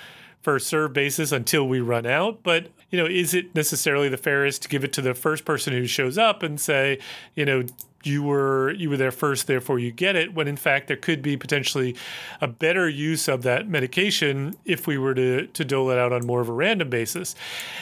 [0.41, 2.41] first serve basis until we run out?
[2.41, 5.71] But you know, is it necessarily the fairest to give it to the first person
[5.71, 6.97] who shows up and say,
[7.35, 7.63] you know,
[8.03, 10.33] you were you were there first, therefore you get it.
[10.33, 11.95] When in fact there could be potentially
[12.41, 16.25] a better use of that medication if we were to to dole it out on
[16.25, 17.35] more of a random basis.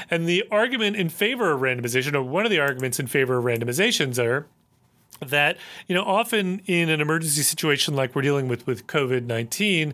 [0.09, 3.45] And the argument in favor of randomization, or one of the arguments in favor of
[3.45, 4.47] randomizations, are
[5.27, 5.57] that
[5.87, 9.93] you know often in an emergency situation like we're dealing with with COVID-19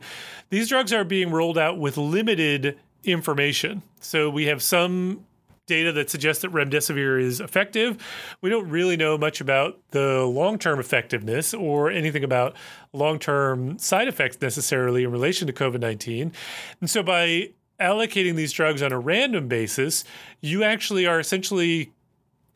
[0.49, 3.81] these drugs are being rolled out with limited information.
[3.99, 5.25] So we have some
[5.65, 7.97] data that suggests that remdesivir is effective.
[8.41, 12.55] We don't really know much about the long-term effectiveness or anything about
[12.93, 16.33] long-term side effects necessarily in relation to COVID-19
[16.79, 20.03] and so by allocating these drugs on a random basis
[20.41, 21.91] you actually are essentially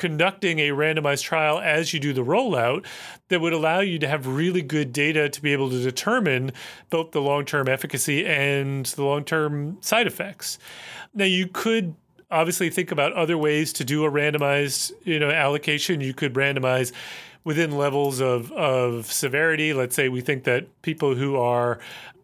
[0.02, 2.84] conducting a randomized trial as you do the rollout
[3.28, 6.52] that would allow you to have really good data to be able to determine
[6.90, 10.58] both the long term efficacy and the long term side effects.
[11.14, 11.94] Now, you could
[12.32, 16.92] obviously think about other ways to do a randomized you know allocation you could randomize
[17.44, 21.78] within levels of, of severity let's say we think that people who are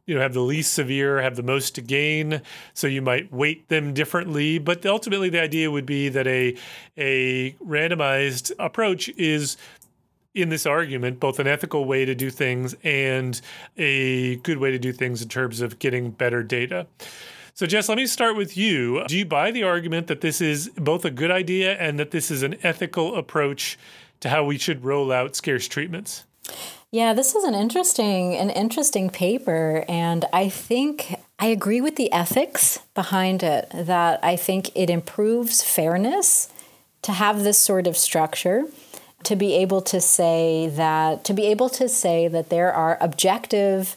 [0.07, 2.41] you know have the least severe have the most to gain
[2.73, 6.55] so you might weight them differently but ultimately the idea would be that a
[6.97, 9.57] a randomized approach is
[10.33, 13.41] in this argument both an ethical way to do things and
[13.77, 16.87] a good way to do things in terms of getting better data
[17.53, 19.03] so, Jess, let me start with you.
[19.07, 22.29] Do you buy the argument that this is both a good idea and that this
[22.29, 23.79] is an ethical approach
[24.19, 26.23] to how we should roll out scarce treatments?
[26.97, 32.11] Yeah, this is an interesting an interesting paper and I think I agree with the
[32.11, 36.49] ethics behind it that I think it improves fairness
[37.03, 38.63] to have this sort of structure
[39.25, 43.95] to be able to say that to be able to say that there are objective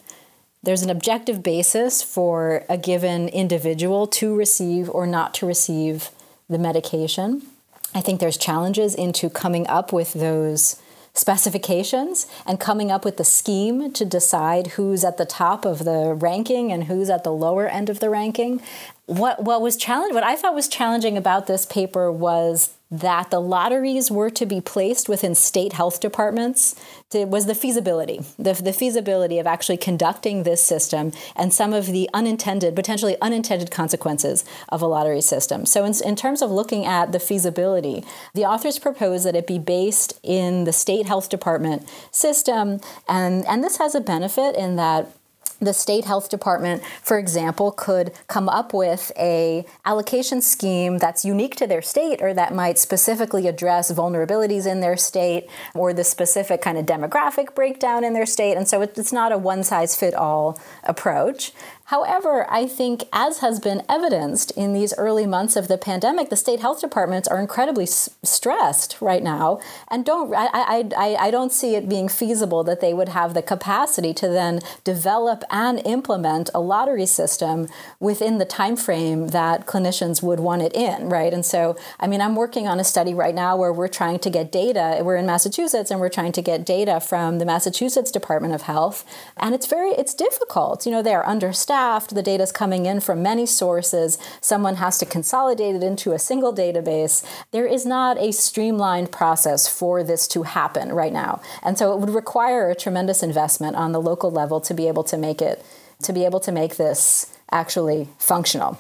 [0.63, 6.11] there's an objective basis for a given individual to receive or not to receive
[6.51, 7.47] the medication.
[7.95, 10.77] I think there's challenges into coming up with those
[11.14, 16.14] specifications and coming up with the scheme to decide who's at the top of the
[16.14, 18.62] ranking and who's at the lower end of the ranking.
[19.07, 23.40] What what was challenge what I thought was challenging about this paper was that the
[23.40, 26.74] lotteries were to be placed within state health departments
[27.11, 31.87] to, was the feasibility, the, the feasibility of actually conducting this system and some of
[31.87, 35.66] the unintended, potentially unintended consequences of a lottery system.
[35.66, 39.59] So, in, in terms of looking at the feasibility, the authors propose that it be
[39.59, 42.81] based in the state health department system.
[43.09, 45.12] And, and this has a benefit in that
[45.61, 51.57] the state health department for example could come up with a allocation scheme that's unique
[51.57, 56.62] to their state or that might specifically address vulnerabilities in their state or the specific
[56.62, 58.57] kind of demographic breakdown in their state.
[58.57, 61.53] And so it's not a one size fit all approach
[61.90, 66.37] However, I think, as has been evidenced in these early months of the pandemic, the
[66.37, 70.48] state health departments are incredibly s- stressed right now, and don't I,
[70.96, 74.61] I, I, don't see it being feasible that they would have the capacity to then
[74.85, 77.66] develop and implement a lottery system
[77.98, 81.35] within the time frame that clinicians would want it in, right?
[81.35, 84.31] And so, I mean, I'm working on a study right now where we're trying to
[84.31, 85.00] get data.
[85.03, 89.05] We're in Massachusetts, and we're trying to get data from the Massachusetts Department of Health,
[89.37, 90.87] and it's very it's difficult.
[90.87, 94.77] You know, they are understaffed staffed, the data is coming in from many sources, someone
[94.77, 97.25] has to consolidate it into a single database.
[97.53, 101.40] There is not a streamlined process for this to happen right now.
[101.62, 105.05] And so it would require a tremendous investment on the local level to be able
[105.05, 105.64] to make it,
[106.03, 108.79] to be able to make this actually functional.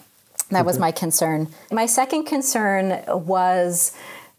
[0.50, 0.82] That was mm-hmm.
[0.82, 1.48] my concern.
[1.72, 3.96] My second concern was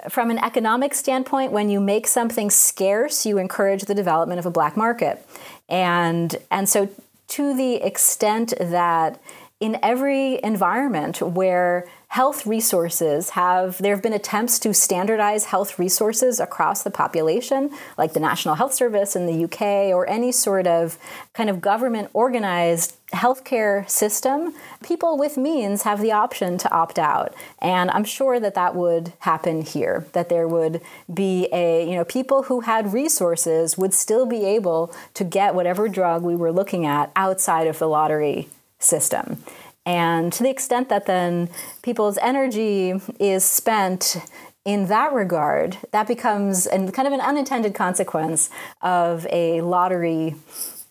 [0.10, 4.52] from an economic standpoint, when you make something scarce, you encourage the development of a
[4.52, 5.26] black market.
[5.68, 6.90] And, and so
[7.32, 9.22] to the extent that
[9.62, 16.42] in every environment where health resources have there have been attempts to standardize health resources
[16.42, 20.98] across the population like the national health service in the UK or any sort of
[21.34, 27.34] kind of government organized healthcare system people with means have the option to opt out.
[27.60, 30.82] And i'm sure that that would happen here that there would
[31.14, 35.88] be a you know people who had resources would still be able to get whatever
[35.88, 39.42] drug we were looking at outside of the lottery system
[39.86, 41.50] and to the extent that then
[41.82, 44.18] people's energy is spent
[44.64, 48.50] in that regard, that becomes and kind of an unintended consequence
[48.82, 50.36] of a lottery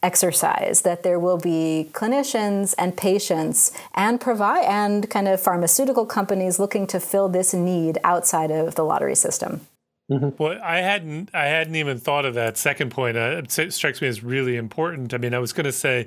[0.03, 6.59] exercise that there will be clinicians and patients and provide and kind of pharmaceutical companies
[6.59, 9.61] looking to fill this need outside of the lottery system.
[10.11, 10.43] Mm-hmm.
[10.43, 13.17] Well, I hadn't I hadn't even thought of that second point.
[13.17, 15.15] Uh, it strikes me as really important.
[15.15, 16.07] I mean, I was going to say,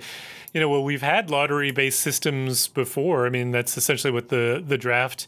[0.53, 3.25] you know, well, we've had lottery based systems before.
[3.25, 5.27] I mean, that's essentially what the the draft,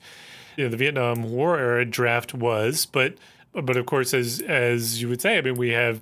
[0.57, 2.85] you know, the Vietnam War era draft was.
[2.85, 3.15] But
[3.53, 6.01] but of course, as as you would say, I mean, we have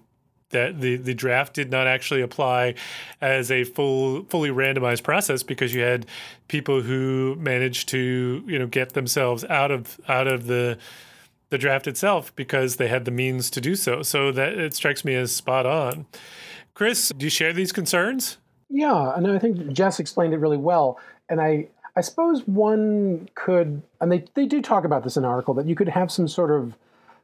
[0.49, 2.75] that the, the draft did not actually apply
[3.21, 6.05] as a full fully randomized process because you had
[6.47, 10.77] people who managed to you know get themselves out of out of the
[11.53, 14.01] the draft itself because they had the means to do so.
[14.01, 16.07] So that it strikes me as spot on.
[16.73, 18.39] Chris, do you share these concerns?
[18.69, 20.99] Yeah, and I think Jess explained it really well.
[21.29, 25.29] And I, I suppose one could, and they, they do talk about this in an
[25.29, 26.75] article, that you could have some sort of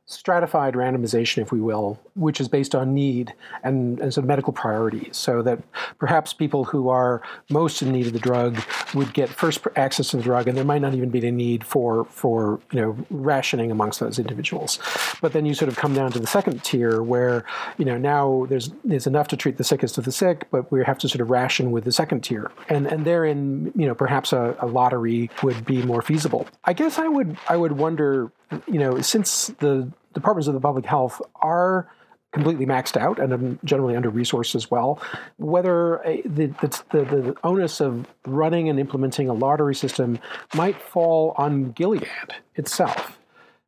[0.10, 3.32] stratified randomization, if we will, which is based on need
[3.64, 5.16] and, and some medical priorities.
[5.16, 5.60] So that
[6.00, 8.60] perhaps people who are most in need of the drug
[8.96, 11.64] would get first access to the drug, and there might not even be a need
[11.64, 14.80] for for you know rationing amongst those individuals.
[15.22, 17.46] But then you sort of come down to the second tier, where
[17.78, 20.84] you know now there's there's enough to treat the sickest of the sick, but we
[20.84, 24.34] have to sort of ration with the second tier, and and therein you know perhaps
[24.34, 26.48] a, a lottery would be more feasible.
[26.66, 28.32] I guess I would I would wonder
[28.66, 31.90] you know since the departments of the public health are
[32.32, 35.02] completely maxed out and generally under resourced as well.
[35.38, 36.48] Whether eh, the,
[36.92, 40.20] the, the, onus of running and implementing a lottery system
[40.54, 42.08] might fall on Gilead
[42.56, 43.18] itself.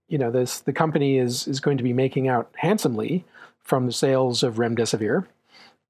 [0.07, 3.25] You know, this the company is is going to be making out handsomely
[3.63, 5.25] from the sales of remdesivir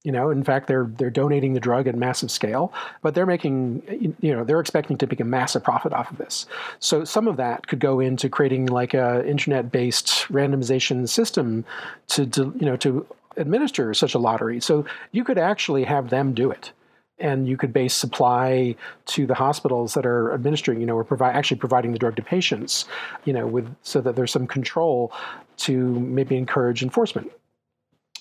[0.04, 4.16] you know, in fact, they're they're donating the drug at massive scale, but they're making,
[4.20, 6.48] you know, they're expecting to make a massive profit off of this.
[6.80, 11.66] So some of that could go into creating like a internet-based randomization system
[12.08, 13.06] to, to you know to
[13.38, 14.60] administer such a lottery.
[14.60, 16.72] So you could actually have them do it
[17.20, 18.76] and you could base supply
[19.06, 22.24] to the hospitals that are administering, you know, or provide actually providing the drug to
[22.24, 22.86] patients,
[23.26, 25.14] you know, with so that there's some control
[25.58, 27.32] to maybe encourage enforcement.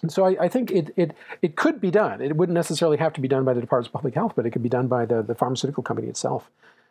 [0.03, 2.21] And so I, I, think it, it, it could be done.
[2.21, 4.51] It wouldn't necessarily have to be done by the Department of Public Health, but it
[4.51, 6.51] could be done by the, the pharmaceutical company itself.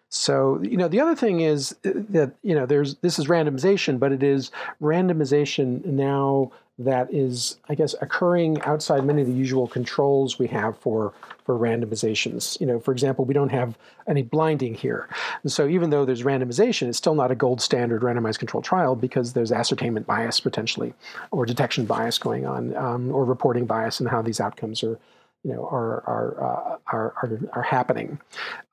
[0.09, 3.99] So, you know, the other thing is uh, that, you know, there's this is randomization,
[3.99, 4.49] but it is
[4.81, 10.77] randomization now that is, I guess, occurring outside many of the usual controls we have
[10.77, 11.13] for
[11.43, 12.59] for randomizations.
[12.61, 13.77] You know, for example, we don't have
[14.07, 15.07] any blinding here,
[15.43, 18.95] and so even though there's randomization, it's still not a gold standard randomized controlled trial
[18.95, 20.93] because there's ascertainment bias potentially,
[21.31, 24.97] or detection bias going on, um, or reporting bias and how these outcomes are
[25.43, 28.19] you know are are, uh, are are are happening.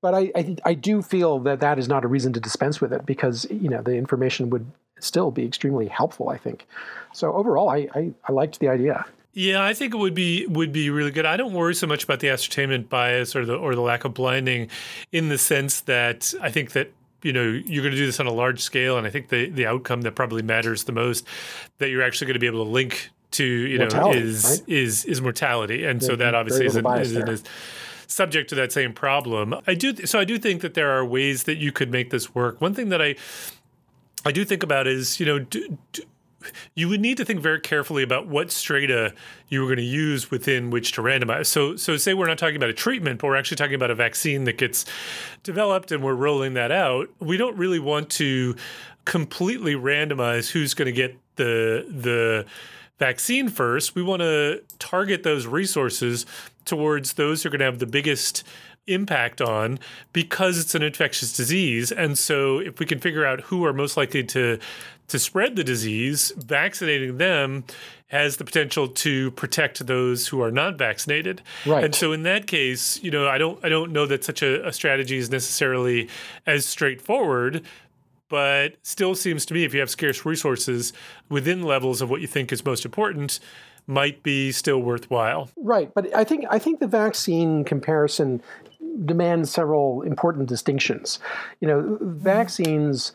[0.01, 2.93] But I, I, I do feel that that is not a reason to dispense with
[2.93, 4.67] it because you know the information would
[5.01, 6.29] still be extremely helpful.
[6.29, 6.67] I think.
[7.13, 9.05] So overall, I I, I liked the idea.
[9.33, 11.27] Yeah, I think it would be would be really good.
[11.27, 14.15] I don't worry so much about the ascertainment bias or the or the lack of
[14.15, 14.71] blinding,
[15.13, 16.91] in the sense that I think that
[17.23, 19.51] you know you're going to do this on a large scale, and I think the
[19.51, 21.27] the outcome that probably matters the most
[21.79, 24.69] that you're actually going to be able to link to you know is right?
[24.69, 27.49] is is mortality, and so that obviously isn't, isn't
[28.07, 29.55] subject to that same problem.
[29.67, 32.35] I do so I do think that there are ways that you could make this
[32.35, 32.61] work.
[32.63, 33.17] One thing that I
[34.27, 35.39] I do think about is you know.
[35.39, 36.03] Do, do,
[36.77, 39.13] you would need to think very carefully about what strata
[39.49, 41.47] you were going to use within which to randomize.
[41.47, 43.97] So, so say we're not talking about a treatment, but we're actually talking about a
[43.97, 44.85] vaccine that gets
[45.43, 47.09] developed and we're rolling that out.
[47.19, 48.55] We don't really want to
[49.07, 52.47] completely randomize who's going to get the the
[52.99, 56.27] vaccine first, we want to target those resources
[56.65, 58.43] towards those who are going to have the biggest
[58.87, 59.79] impact on
[60.13, 61.91] because it's an infectious disease.
[61.91, 64.59] And so if we can figure out who are most likely to
[65.09, 67.63] to spread the disease, vaccinating them
[68.09, 71.43] has the potential to protect those who are not vaccinated.
[71.65, 71.85] Right.
[71.85, 74.67] And so in that case, you know, I don't I don't know that such a,
[74.67, 76.09] a strategy is necessarily
[76.47, 77.65] as straightforward
[78.29, 80.93] but still seems to me if you have scarce resources
[81.29, 83.39] within levels of what you think is most important
[83.87, 85.49] might be still worthwhile.
[85.57, 88.43] Right, but I think I think the vaccine comparison
[89.05, 91.19] demands several important distinctions.
[91.61, 93.13] You know, vaccines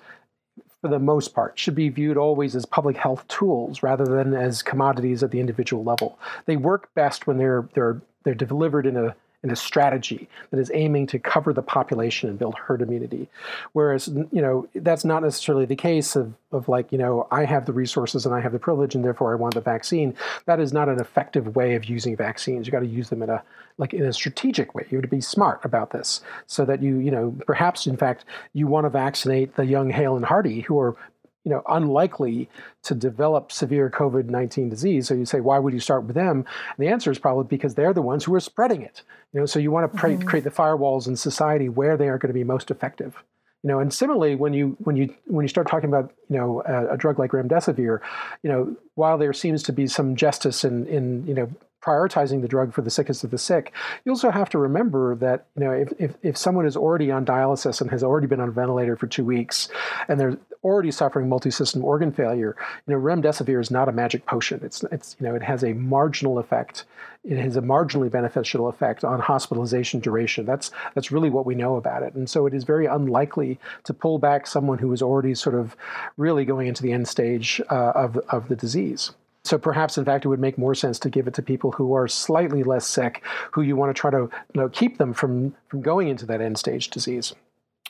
[0.81, 4.63] for the most part should be viewed always as public health tools rather than as
[4.63, 6.17] commodities at the individual level.
[6.45, 10.71] They work best when they're they're they're delivered in a and a strategy that is
[10.73, 13.27] aiming to cover the population and build herd immunity.
[13.73, 17.65] Whereas, you know, that's not necessarily the case of, of like, you know, I have
[17.65, 20.15] the resources and I have the privilege and therefore I want the vaccine.
[20.45, 22.67] That is not an effective way of using vaccines.
[22.67, 23.43] You got to use them in a
[23.77, 24.85] like in a strategic way.
[24.89, 28.25] You have to be smart about this so that you, you know, perhaps in fact
[28.53, 30.95] you want to vaccinate the young, hale, and hearty who are
[31.43, 32.49] you know, unlikely
[32.83, 35.07] to develop severe COVID 19 disease.
[35.07, 36.45] So you say, why would you start with them?
[36.77, 39.01] And the answer is probably because they're the ones who are spreading it.
[39.33, 40.27] You know, so you want to mm-hmm.
[40.27, 43.23] create the firewalls in society where they are going to be most effective.
[43.63, 46.63] You know, and similarly, when you when you when you start talking about you know
[46.65, 47.99] a, a drug like remdesivir,
[48.41, 51.49] you know, while there seems to be some justice in in you know
[51.81, 53.73] prioritizing the drug for the sickest of the sick,
[54.05, 57.25] you also have to remember that you know if, if, if someone is already on
[57.25, 59.69] dialysis and has already been on a ventilator for two weeks
[60.07, 62.55] and they're already suffering multi-system organ failure,
[62.87, 64.61] you know remdesivir is not a magic potion.
[64.63, 66.85] It's it's you know it has a marginal effect.
[67.23, 70.45] It has a marginally beneficial effect on hospitalization duration.
[70.45, 72.13] That's that's really what we know about it.
[72.13, 75.75] And so it is very unlikely to pull back someone who is already sort of
[76.17, 79.11] really going into the end stage uh, of of the disease.
[79.43, 81.93] So perhaps, in fact, it would make more sense to give it to people who
[81.93, 85.55] are slightly less sick, who you want to try to you know, keep them from,
[85.67, 87.33] from going into that end stage disease.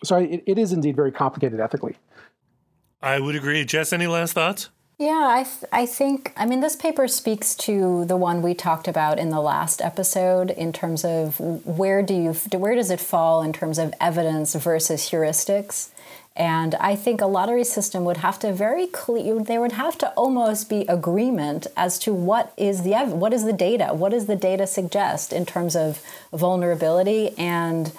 [0.04, 1.98] So it, it is indeed very complicated ethically.
[3.02, 3.66] I would agree.
[3.66, 4.70] Jess, any last thoughts?
[4.98, 8.88] Yeah, I, th- I think, I mean, this paper speaks to the one we talked
[8.88, 13.42] about in the last episode in terms of where do you, where does it fall
[13.42, 15.90] in terms of evidence versus heuristics?
[16.36, 20.10] And I think a lottery system would have to very clear, there would have to
[20.12, 24.36] almost be agreement as to what is the what is the data, what does the
[24.38, 26.02] data suggest in terms of
[26.32, 27.92] vulnerability and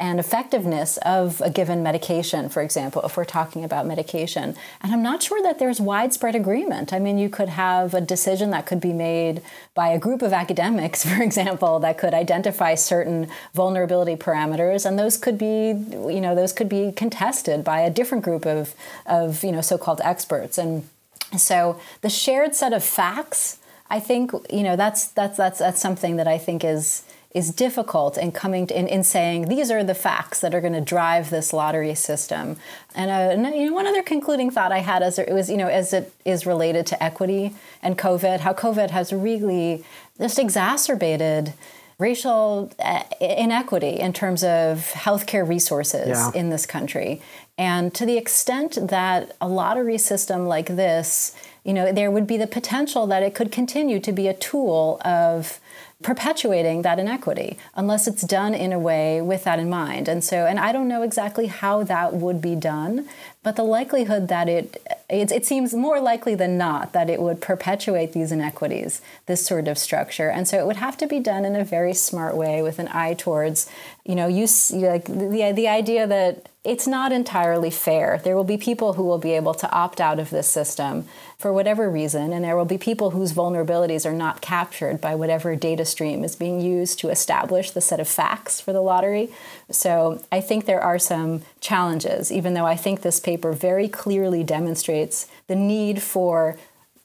[0.00, 4.54] and effectiveness of a given medication, for example, if we're talking about medication.
[4.80, 6.92] And I'm not sure that there's widespread agreement.
[6.92, 9.42] I mean, you could have a decision that could be made
[9.74, 15.16] by a group of academics, for example, that could identify certain vulnerability parameters, and those
[15.16, 15.70] could be,
[16.12, 20.00] you know, those could be contested by a different group of, of you know, so-called
[20.04, 20.58] experts.
[20.58, 20.88] And
[21.36, 23.58] so the shared set of facts,
[23.90, 27.02] I think, you know, that's that's that's that's something that I think is
[27.32, 30.72] is difficult in coming to, in, in saying these are the facts that are going
[30.72, 32.56] to drive this lottery system.
[32.94, 35.68] And, uh, you know, one other concluding thought I had as it was, you know,
[35.68, 39.84] as it is related to equity and COVID, how COVID has really
[40.18, 41.52] just exacerbated
[41.98, 46.30] racial uh, inequity in terms of healthcare resources yeah.
[46.34, 47.20] in this country.
[47.58, 52.36] And to the extent that a lottery system like this, you know, there would be
[52.36, 55.58] the potential that it could continue to be a tool of
[56.02, 60.06] perpetuating that inequity unless it's done in a way with that in mind.
[60.06, 63.08] And so, and I don't know exactly how that would be done,
[63.42, 67.40] but the likelihood that it, it, it seems more likely than not that it would
[67.40, 70.28] perpetuate these inequities, this sort of structure.
[70.28, 72.88] And so it would have to be done in a very smart way with an
[72.88, 73.70] eye towards,
[74.04, 78.20] you know, like the, the idea that it's not entirely fair.
[78.22, 81.06] There will be people who will be able to opt out of this system
[81.38, 85.54] for whatever reason, and there will be people whose vulnerabilities are not captured by whatever
[85.54, 89.30] data stream is being used to establish the set of facts for the lottery.
[89.70, 94.42] So I think there are some challenges, even though I think this paper very clearly
[94.42, 94.97] demonstrates
[95.46, 96.56] the need for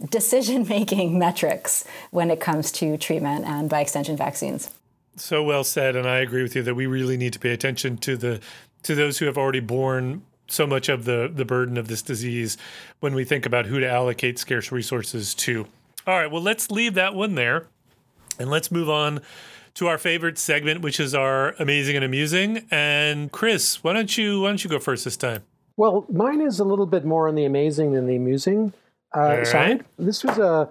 [0.10, 4.70] decision making metrics when it comes to treatment and by extension vaccines.
[5.16, 7.98] So well said, and I agree with you that we really need to pay attention
[7.98, 8.40] to the
[8.84, 12.58] to those who have already borne so much of the the burden of this disease
[13.00, 15.68] when we think about who to allocate scarce resources to.
[16.08, 17.68] All right, well let's leave that one there
[18.40, 19.22] and let's move on
[19.76, 22.66] to our favorite segment which is our amazing and amusing.
[22.72, 25.44] And Chris, why don't you why don't you go first this time?
[25.78, 28.74] Well, mine is a little bit more on the amazing than the amusing
[29.16, 29.48] uh, right.
[29.48, 29.86] side.
[29.98, 30.70] This was a,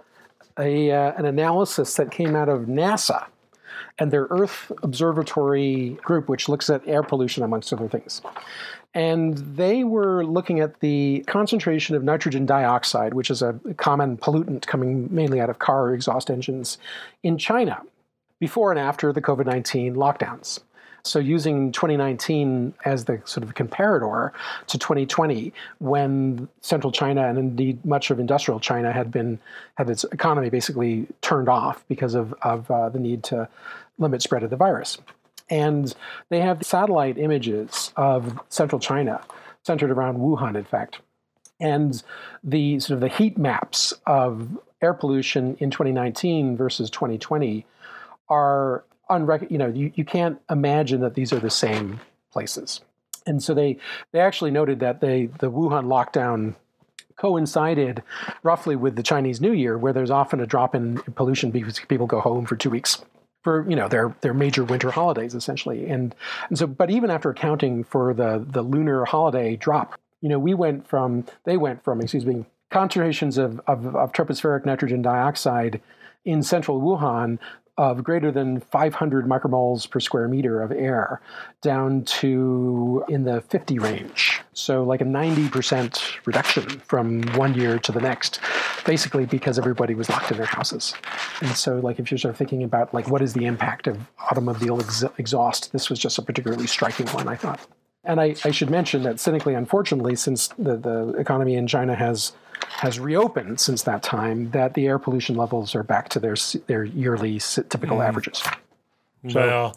[0.59, 3.27] a uh, an analysis that came out of NASA
[3.99, 8.23] and their Earth Observatory group, which looks at air pollution, amongst other things.
[8.95, 14.67] And they were looking at the concentration of nitrogen dioxide, which is a common pollutant
[14.67, 16.79] coming mainly out of car exhaust engines,
[17.23, 17.83] in China
[18.39, 20.61] before and after the COVID 19 lockdowns.
[21.05, 24.31] So using 2019 as the sort of comparator
[24.69, 29.41] to 2020, when central China and indeed much of industrial China had been
[29.75, 33.49] had its economy basically turned off because of of uh, the need to
[33.99, 34.99] limit spread of the virus.
[35.51, 35.95] And
[36.29, 39.21] they have satellite images of central China,
[39.65, 41.01] centered around Wuhan, in fact.
[41.61, 42.01] And
[42.43, 47.67] the sort of the heat maps of air pollution in 2019 versus 2020
[48.29, 52.01] are unrec- you know, you, you can't imagine that these are the same
[52.33, 52.81] places.
[53.27, 53.79] And so they,
[54.13, 56.55] they actually noted that they, the Wuhan lockdown
[57.17, 58.03] coincided
[58.43, 62.07] roughly with the Chinese New Year, where there's often a drop in pollution because people
[62.07, 63.05] go home for two weeks
[63.43, 65.89] for you know their their major winter holidays essentially.
[65.89, 66.15] And
[66.49, 70.55] and so, but even after accounting for the the lunar holiday drop, you know, we
[70.55, 75.81] went from they went from excuse me concentrations of, of, of tropospheric nitrogen dioxide
[76.25, 77.39] in central Wuhan
[77.79, 81.23] of greater than 500 micromoles per square meter of air
[81.63, 84.43] down to in the 50 range.
[84.53, 88.41] So, like a 90% reduction from one year to the next,
[88.85, 90.95] basically because everybody was locked in their houses.
[91.41, 93.99] And so, like, if you're sort of thinking about, like, what is the impact of
[94.31, 97.67] automobile ex- exhaust, this was just a particularly striking one, I thought.
[98.05, 102.33] And I, I should mention that cynically, unfortunately, since the, the economy in China has
[102.73, 106.85] has reopened since that time, that the air pollution levels are back to their their
[106.85, 108.07] yearly typical mm.
[108.07, 108.43] averages.
[109.29, 109.77] So, well,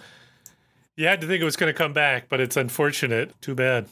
[0.95, 3.39] you had to think it was going to come back, but it's unfortunate.
[3.41, 3.87] Too bad.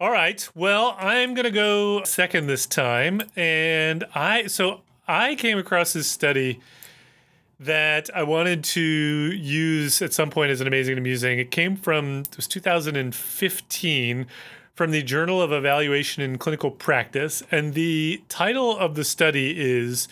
[0.00, 0.48] All right.
[0.54, 6.06] Well, I'm going to go second this time, and I so I came across this
[6.06, 6.60] study
[7.60, 11.40] that I wanted to use at some point as an amazing and amusing.
[11.40, 14.26] It came from it was 2015
[14.78, 20.06] from the Journal of Evaluation in Clinical Practice, and the title of the study is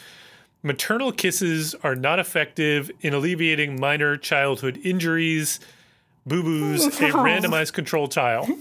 [0.64, 5.60] Maternal kisses are not effective in alleviating minor childhood injuries.
[6.26, 8.44] Boo boos, a randomized controlled trial.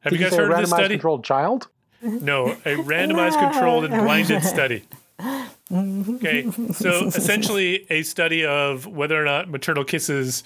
[0.00, 0.96] Have Did you guys you heard of this study?
[0.96, 1.68] Controlled child?
[2.02, 4.84] No, a randomized, controlled, and blinded study.
[5.72, 10.44] Okay, so essentially a study of whether or not maternal kisses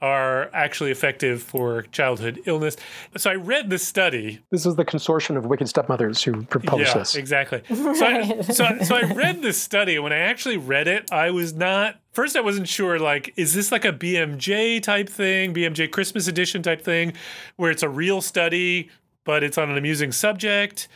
[0.00, 2.76] are actually effective for childhood illness.
[3.16, 4.40] So I read this study.
[4.50, 7.16] This is the consortium of wicked stepmothers who published yeah, this.
[7.16, 7.62] Exactly.
[7.98, 9.98] So, I, so, so I read this study.
[9.98, 13.72] When I actually read it, I was not first I wasn't sure like is this
[13.72, 17.14] like a BMJ type thing, BMJ Christmas edition type thing
[17.56, 18.90] where it's a real study
[19.24, 20.88] but it's on an amusing subject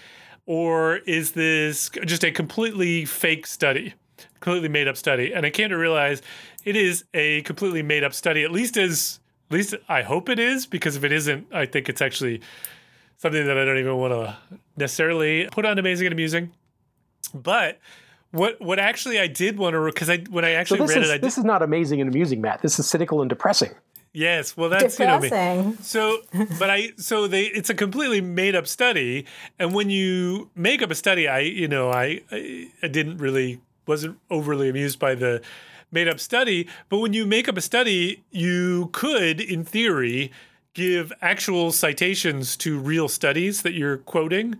[0.46, 3.94] or is this just a completely fake study?
[4.40, 5.32] Completely made up study.
[5.32, 6.20] And I came to realize
[6.64, 10.38] it is a completely made up study, at least as at least I hope it
[10.38, 12.40] is, because if it isn't, I think it's actually
[13.18, 14.36] something that I don't even want to
[14.76, 16.52] necessarily put on amazing and amusing.
[17.34, 17.78] But
[18.32, 21.10] what what actually I did want to because I when I actually so read is,
[21.10, 22.62] it, I this is not amazing and amusing, Matt.
[22.62, 23.70] This is cynical and depressing.
[24.14, 25.30] Yes, well that's Depressing.
[25.30, 25.76] you know me.
[25.80, 26.22] So,
[26.58, 29.26] but I so they it's a completely made up study,
[29.58, 33.60] and when you make up a study, I you know I I, I didn't really
[33.86, 35.42] wasn't overly amused by the
[35.92, 36.66] made up study.
[36.88, 40.32] But when you make up a study, you could, in theory,
[40.74, 44.58] give actual citations to real studies that you're quoting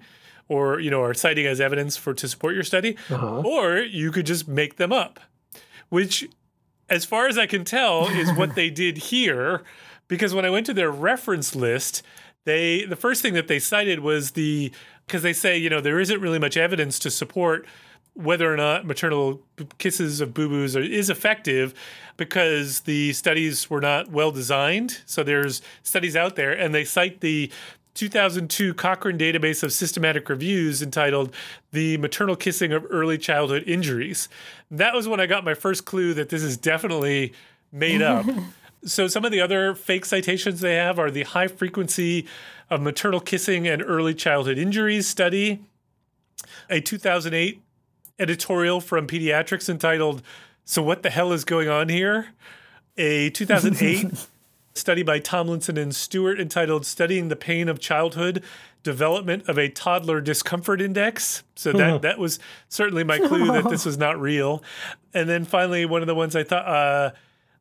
[0.49, 3.41] or you know are citing as evidence for to support your study uh-huh.
[3.41, 5.21] or you could just make them up
[5.89, 6.29] which
[6.91, 9.63] as far as i can tell is what they did here
[10.09, 12.03] because when i went to their reference list
[12.45, 14.71] they the first thing that they cited was the
[15.07, 17.67] because they say you know there isn't really much evidence to support
[18.15, 19.41] whether or not maternal
[19.79, 21.73] kisses of boo boos is effective
[22.17, 25.01] because the studies were not well designed.
[25.07, 27.51] So there's studies out there, and they cite the
[27.95, 31.35] 2002 Cochrane Database of Systematic Reviews entitled
[31.73, 34.29] The Maternal Kissing of Early Childhood Injuries.
[34.71, 37.33] That was when I got my first clue that this is definitely
[37.71, 38.27] made up.
[38.85, 42.27] so, some of the other fake citations they have are the High Frequency
[42.71, 45.63] of Maternal Kissing and Early Childhood Injuries study,
[46.71, 47.63] a 2008
[48.19, 50.23] editorial from Pediatrics entitled
[50.65, 52.29] So What the Hell is Going On Here?
[52.97, 54.29] A 2008
[54.75, 58.43] study by Tomlinson and Stewart entitled Studying the Pain of Childhood
[58.83, 61.43] Development of a Toddler Discomfort Index.
[61.55, 62.39] So that, that was
[62.69, 64.63] certainly my clue that this was not real.
[65.15, 67.11] And then finally, one of the ones I thought uh,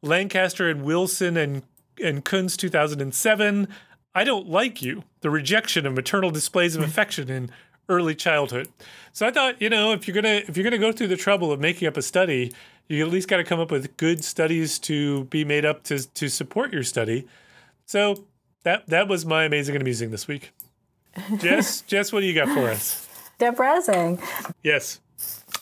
[0.02, 1.64] Lancaster and Wilson and,
[2.04, 3.68] and Kunz 2007.
[4.14, 5.04] I don't like you.
[5.22, 7.52] The rejection of maternal displays of affection in
[7.92, 8.70] early childhood.
[9.14, 11.52] So I thought, you know, if you're gonna if you're gonna go through the trouble
[11.52, 12.54] of making up a study,
[12.88, 16.08] you at least got to come up with good studies to be made up to
[16.14, 17.28] to support your study.
[17.86, 18.26] So
[18.64, 20.52] that that was my amazing and amusing this week.
[21.38, 23.08] Jess, Jess, what do you got for us?
[23.38, 24.22] Depressing.
[24.64, 25.00] Yes.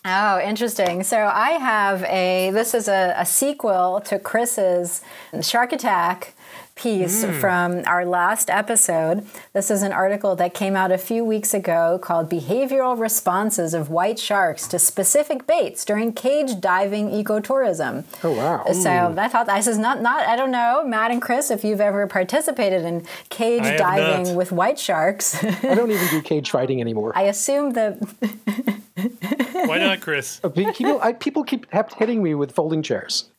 [0.06, 1.04] Oh, interesting.
[1.04, 5.02] So I have a, this is a, a sequel to Chris's
[5.42, 6.36] Shark Attack
[6.80, 7.40] piece mm.
[7.40, 9.26] from our last episode.
[9.54, 13.90] This is an article that came out a few weeks ago called Behavioral Responses of
[13.90, 18.06] White Sharks to Specific Baits During Cage Diving Ecotourism.
[18.24, 18.66] Oh, wow.
[18.72, 21.82] So I thought this is not, not, I don't know, Matt and Chris, if you've
[21.82, 25.44] ever participated in cage diving with white sharks.
[25.44, 27.12] I don't even do cage fighting anymore.
[27.16, 27.98] I assume that.
[29.68, 30.40] Why not, Chris?
[30.54, 31.66] People, I, people keep
[31.98, 33.30] hitting me with folding chairs.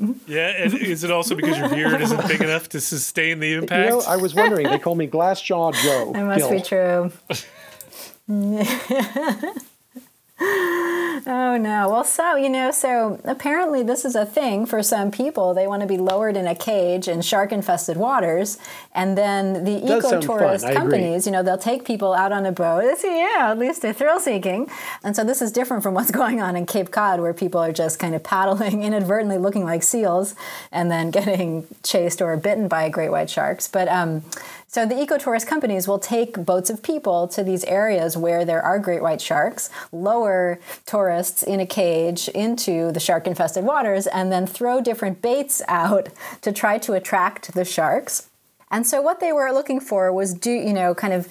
[0.00, 0.30] Mm-hmm.
[0.30, 3.90] Yeah, and is it also because your beard isn't big enough to sustain the impact?
[3.90, 4.68] You know, I was wondering.
[4.68, 6.12] They call me Glass Jaw Joe.
[6.14, 6.50] It must Gill.
[6.50, 7.12] be true.
[11.26, 11.88] oh no.
[11.90, 15.54] Well, so, you know, so apparently this is a thing for some people.
[15.54, 18.58] They want to be lowered in a cage in shark infested waters.
[18.94, 22.84] And then the eco tourist companies, you know, they'll take people out on a boat.
[22.84, 24.70] It's, yeah, at least they're thrill seeking.
[25.02, 27.72] And so this is different from what's going on in Cape Cod, where people are
[27.72, 30.34] just kind of paddling inadvertently looking like seals
[30.72, 33.68] and then getting chased or bitten by great white sharks.
[33.68, 34.22] But, um,
[34.70, 38.78] so the ecotourist companies will take boats of people to these areas where there are
[38.78, 44.46] great white sharks, lower tourists in a cage into the shark infested waters, and then
[44.46, 46.10] throw different baits out
[46.42, 48.28] to try to attract the sharks.
[48.70, 51.28] And so what they were looking for was do you know kind of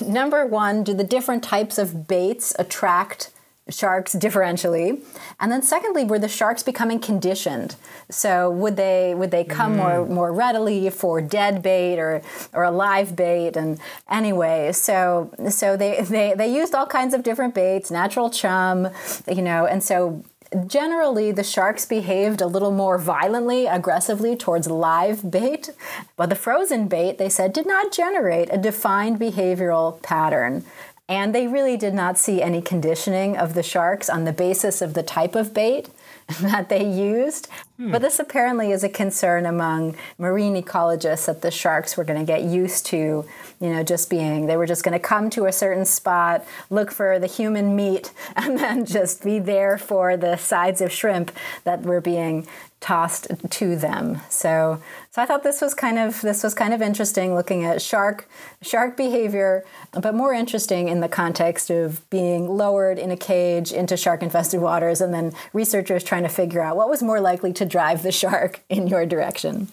[0.00, 3.30] number one, do the different types of baits attract
[3.68, 5.02] sharks differentially
[5.40, 7.74] and then secondly were the sharks becoming conditioned
[8.08, 9.76] so would they would they come mm.
[9.76, 15.76] more more readily for dead bait or or a live bait and anyway so so
[15.76, 18.88] they they they used all kinds of different baits natural chum
[19.28, 20.24] you know and so
[20.66, 25.70] Generally, the sharks behaved a little more violently, aggressively towards live bait,
[26.16, 30.64] but the frozen bait, they said, did not generate a defined behavioral pattern.
[31.08, 34.94] And they really did not see any conditioning of the sharks on the basis of
[34.94, 35.88] the type of bait
[36.40, 37.48] that they used.
[37.76, 37.92] Hmm.
[37.92, 42.24] But this apparently is a concern among marine ecologists that the sharks were going to
[42.24, 43.24] get used to,
[43.60, 46.90] you know, just being, they were just going to come to a certain spot, look
[46.90, 51.30] for the human meat, and then just be there for the sides of shrimp
[51.62, 52.48] that were being
[52.80, 54.20] tossed to them.
[54.28, 57.80] So, so I thought this was kind of this was kind of interesting looking at
[57.80, 58.28] shark
[58.62, 63.96] shark behavior, but more interesting in the context of being lowered in a cage into
[63.96, 67.64] shark infested waters, and then researchers trying to figure out what was more likely to
[67.64, 69.68] drive the shark in your direction.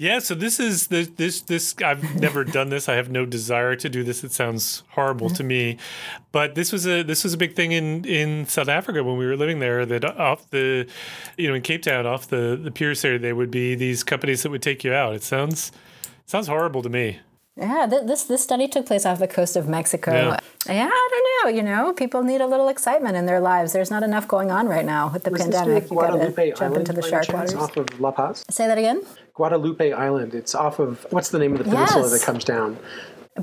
[0.00, 2.88] Yeah, so this is this this this I've never done this.
[2.88, 4.22] I have no desire to do this.
[4.22, 5.76] It sounds horrible to me.
[6.30, 9.26] But this was a this was a big thing in in South Africa when we
[9.26, 10.86] were living there that off the
[11.36, 14.44] you know in Cape Town off the the piers there there would be these companies
[14.44, 15.14] that would take you out.
[15.16, 15.72] It sounds
[16.26, 17.18] sounds horrible to me.
[17.58, 20.12] Yeah, this this study took place off the coast of Mexico.
[20.12, 20.38] Yeah.
[20.72, 20.88] yeah.
[20.92, 21.56] I don't know.
[21.56, 23.72] You know, people need a little excitement in their lives.
[23.72, 25.82] There's not enough going on right now with the Was pandemic.
[25.84, 27.54] This you got to jump into the shark waters.
[27.54, 28.44] Off of La Paz.
[28.48, 29.02] Say that again.
[29.34, 30.34] Guadalupe Island.
[30.34, 32.12] It's off of what's the name of the peninsula yes.
[32.12, 32.78] that comes down?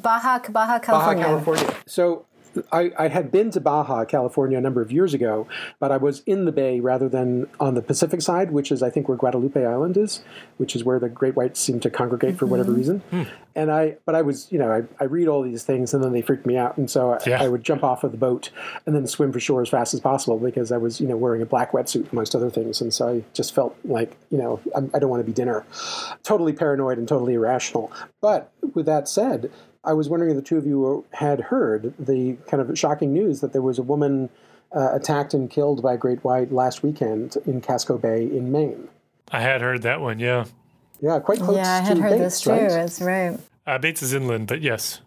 [0.02, 1.24] Baja, Baja California.
[1.24, 1.76] Baja California.
[1.86, 2.26] So
[2.72, 5.48] I, I, had been to Baja, California, a number of years ago,
[5.80, 8.90] but I was in the bay rather than on the Pacific side, which is, I
[8.90, 10.24] think, where Guadalupe Island is,
[10.58, 12.38] which is where the great whites seem to congregate mm-hmm.
[12.38, 12.78] for whatever mm-hmm.
[12.78, 13.00] reason.
[13.12, 13.24] Hmm.
[13.58, 16.12] And I, but I was, you know, I, I, read all these things and then
[16.12, 17.42] they freaked me out, and so yeah.
[17.42, 18.50] I, I, would jump off of the boat
[18.86, 21.42] and then swim for shore as fast as possible because I was, you know, wearing
[21.42, 24.92] a black wetsuit amongst other things, and so I just felt like, you know, I'm,
[24.94, 25.66] I do not want to be dinner.
[26.24, 27.92] Totally paranoid and totally irrational.
[28.22, 29.52] But with that said,
[29.86, 33.42] I was wondering if the two of you had heard the kind of shocking news
[33.42, 34.30] that there was a woman
[34.76, 38.90] uh, attacked and killed by a great white last weekend in Casco Bay in Maine.
[39.32, 40.46] I had heard that one, yeah.
[41.02, 42.50] Yeah, quite close yeah, I had heard Bates, this too.
[42.52, 42.70] Right?
[42.70, 43.40] That's right.
[43.68, 45.02] Uh, Bates is inland, but yes.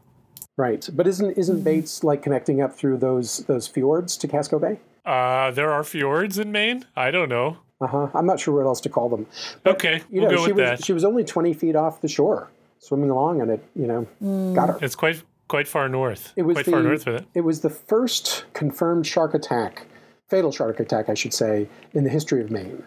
[0.56, 1.62] Right, but isn't isn't.
[1.62, 4.80] Bates like connecting up through those those fjords to Casco Bay?
[5.06, 6.84] Uh, there are fjords in Maine.
[6.96, 7.58] I don't know.
[7.80, 8.08] Uh huh.
[8.12, 9.26] I'm not sure what else to call them.
[9.62, 10.84] But, okay, you we'll know, she was that.
[10.84, 12.48] she was only 20 feet off the shore
[12.78, 14.54] swimming along, and it you know mm.
[14.54, 14.78] got her.
[14.82, 16.32] It's quite quite far north.
[16.36, 17.26] It was quite the, far north with it.
[17.34, 19.86] It was the first confirmed shark attack,
[20.28, 22.84] fatal shark attack, I should say, in the history of Maine.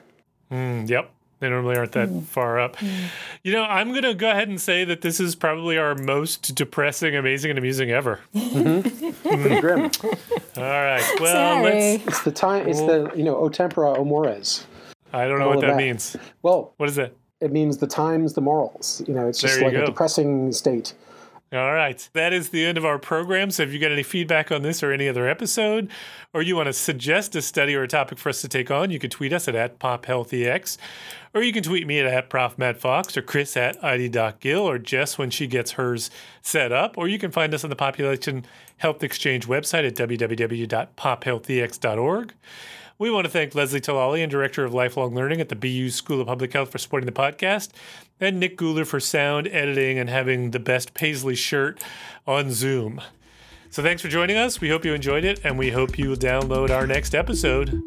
[0.51, 1.11] Mm, yep.
[1.41, 2.23] They normally aren't that mm.
[2.23, 2.77] far up.
[2.77, 3.05] Mm.
[3.43, 6.53] You know, I'm going to go ahead and say that this is probably our most
[6.53, 8.19] depressing, amazing, and amusing ever.
[8.35, 9.27] mm-hmm.
[9.27, 9.89] Pretty grim.
[10.55, 11.03] All right.
[11.19, 12.05] Well, let's.
[12.05, 12.67] It's the time.
[12.67, 14.65] It's the you know o tempora o mores.
[15.13, 16.15] I don't know what that, that, means.
[16.43, 17.17] Well, what is it?
[17.41, 19.03] It means the times, the morals.
[19.07, 19.83] You know, it's just like go.
[19.83, 20.93] a depressing state.
[21.53, 22.07] All right.
[22.13, 23.51] That is the end of our program.
[23.51, 25.91] So if you got any feedback on this or any other episode,
[26.33, 28.89] or you want to suggest a study or a topic for us to take on,
[28.89, 30.77] you can tweet us at, at PopHealthEX,
[31.33, 32.57] or you can tweet me at, at Prof.
[32.57, 36.09] Matt Fox, or Chris at ID.Gill, or Jess when she gets hers
[36.41, 38.45] set up, or you can find us on the Population
[38.77, 42.33] Health Exchange website at www.pophealthex.org.
[43.01, 46.21] We want to thank Leslie Talali and Director of Lifelong Learning at the BU School
[46.21, 47.71] of Public Health for supporting the podcast,
[48.19, 51.83] and Nick Guler for sound editing and having the best Paisley shirt
[52.27, 53.01] on Zoom.
[53.71, 54.61] So thanks for joining us.
[54.61, 57.81] We hope you enjoyed it, and we hope you will download our next episode.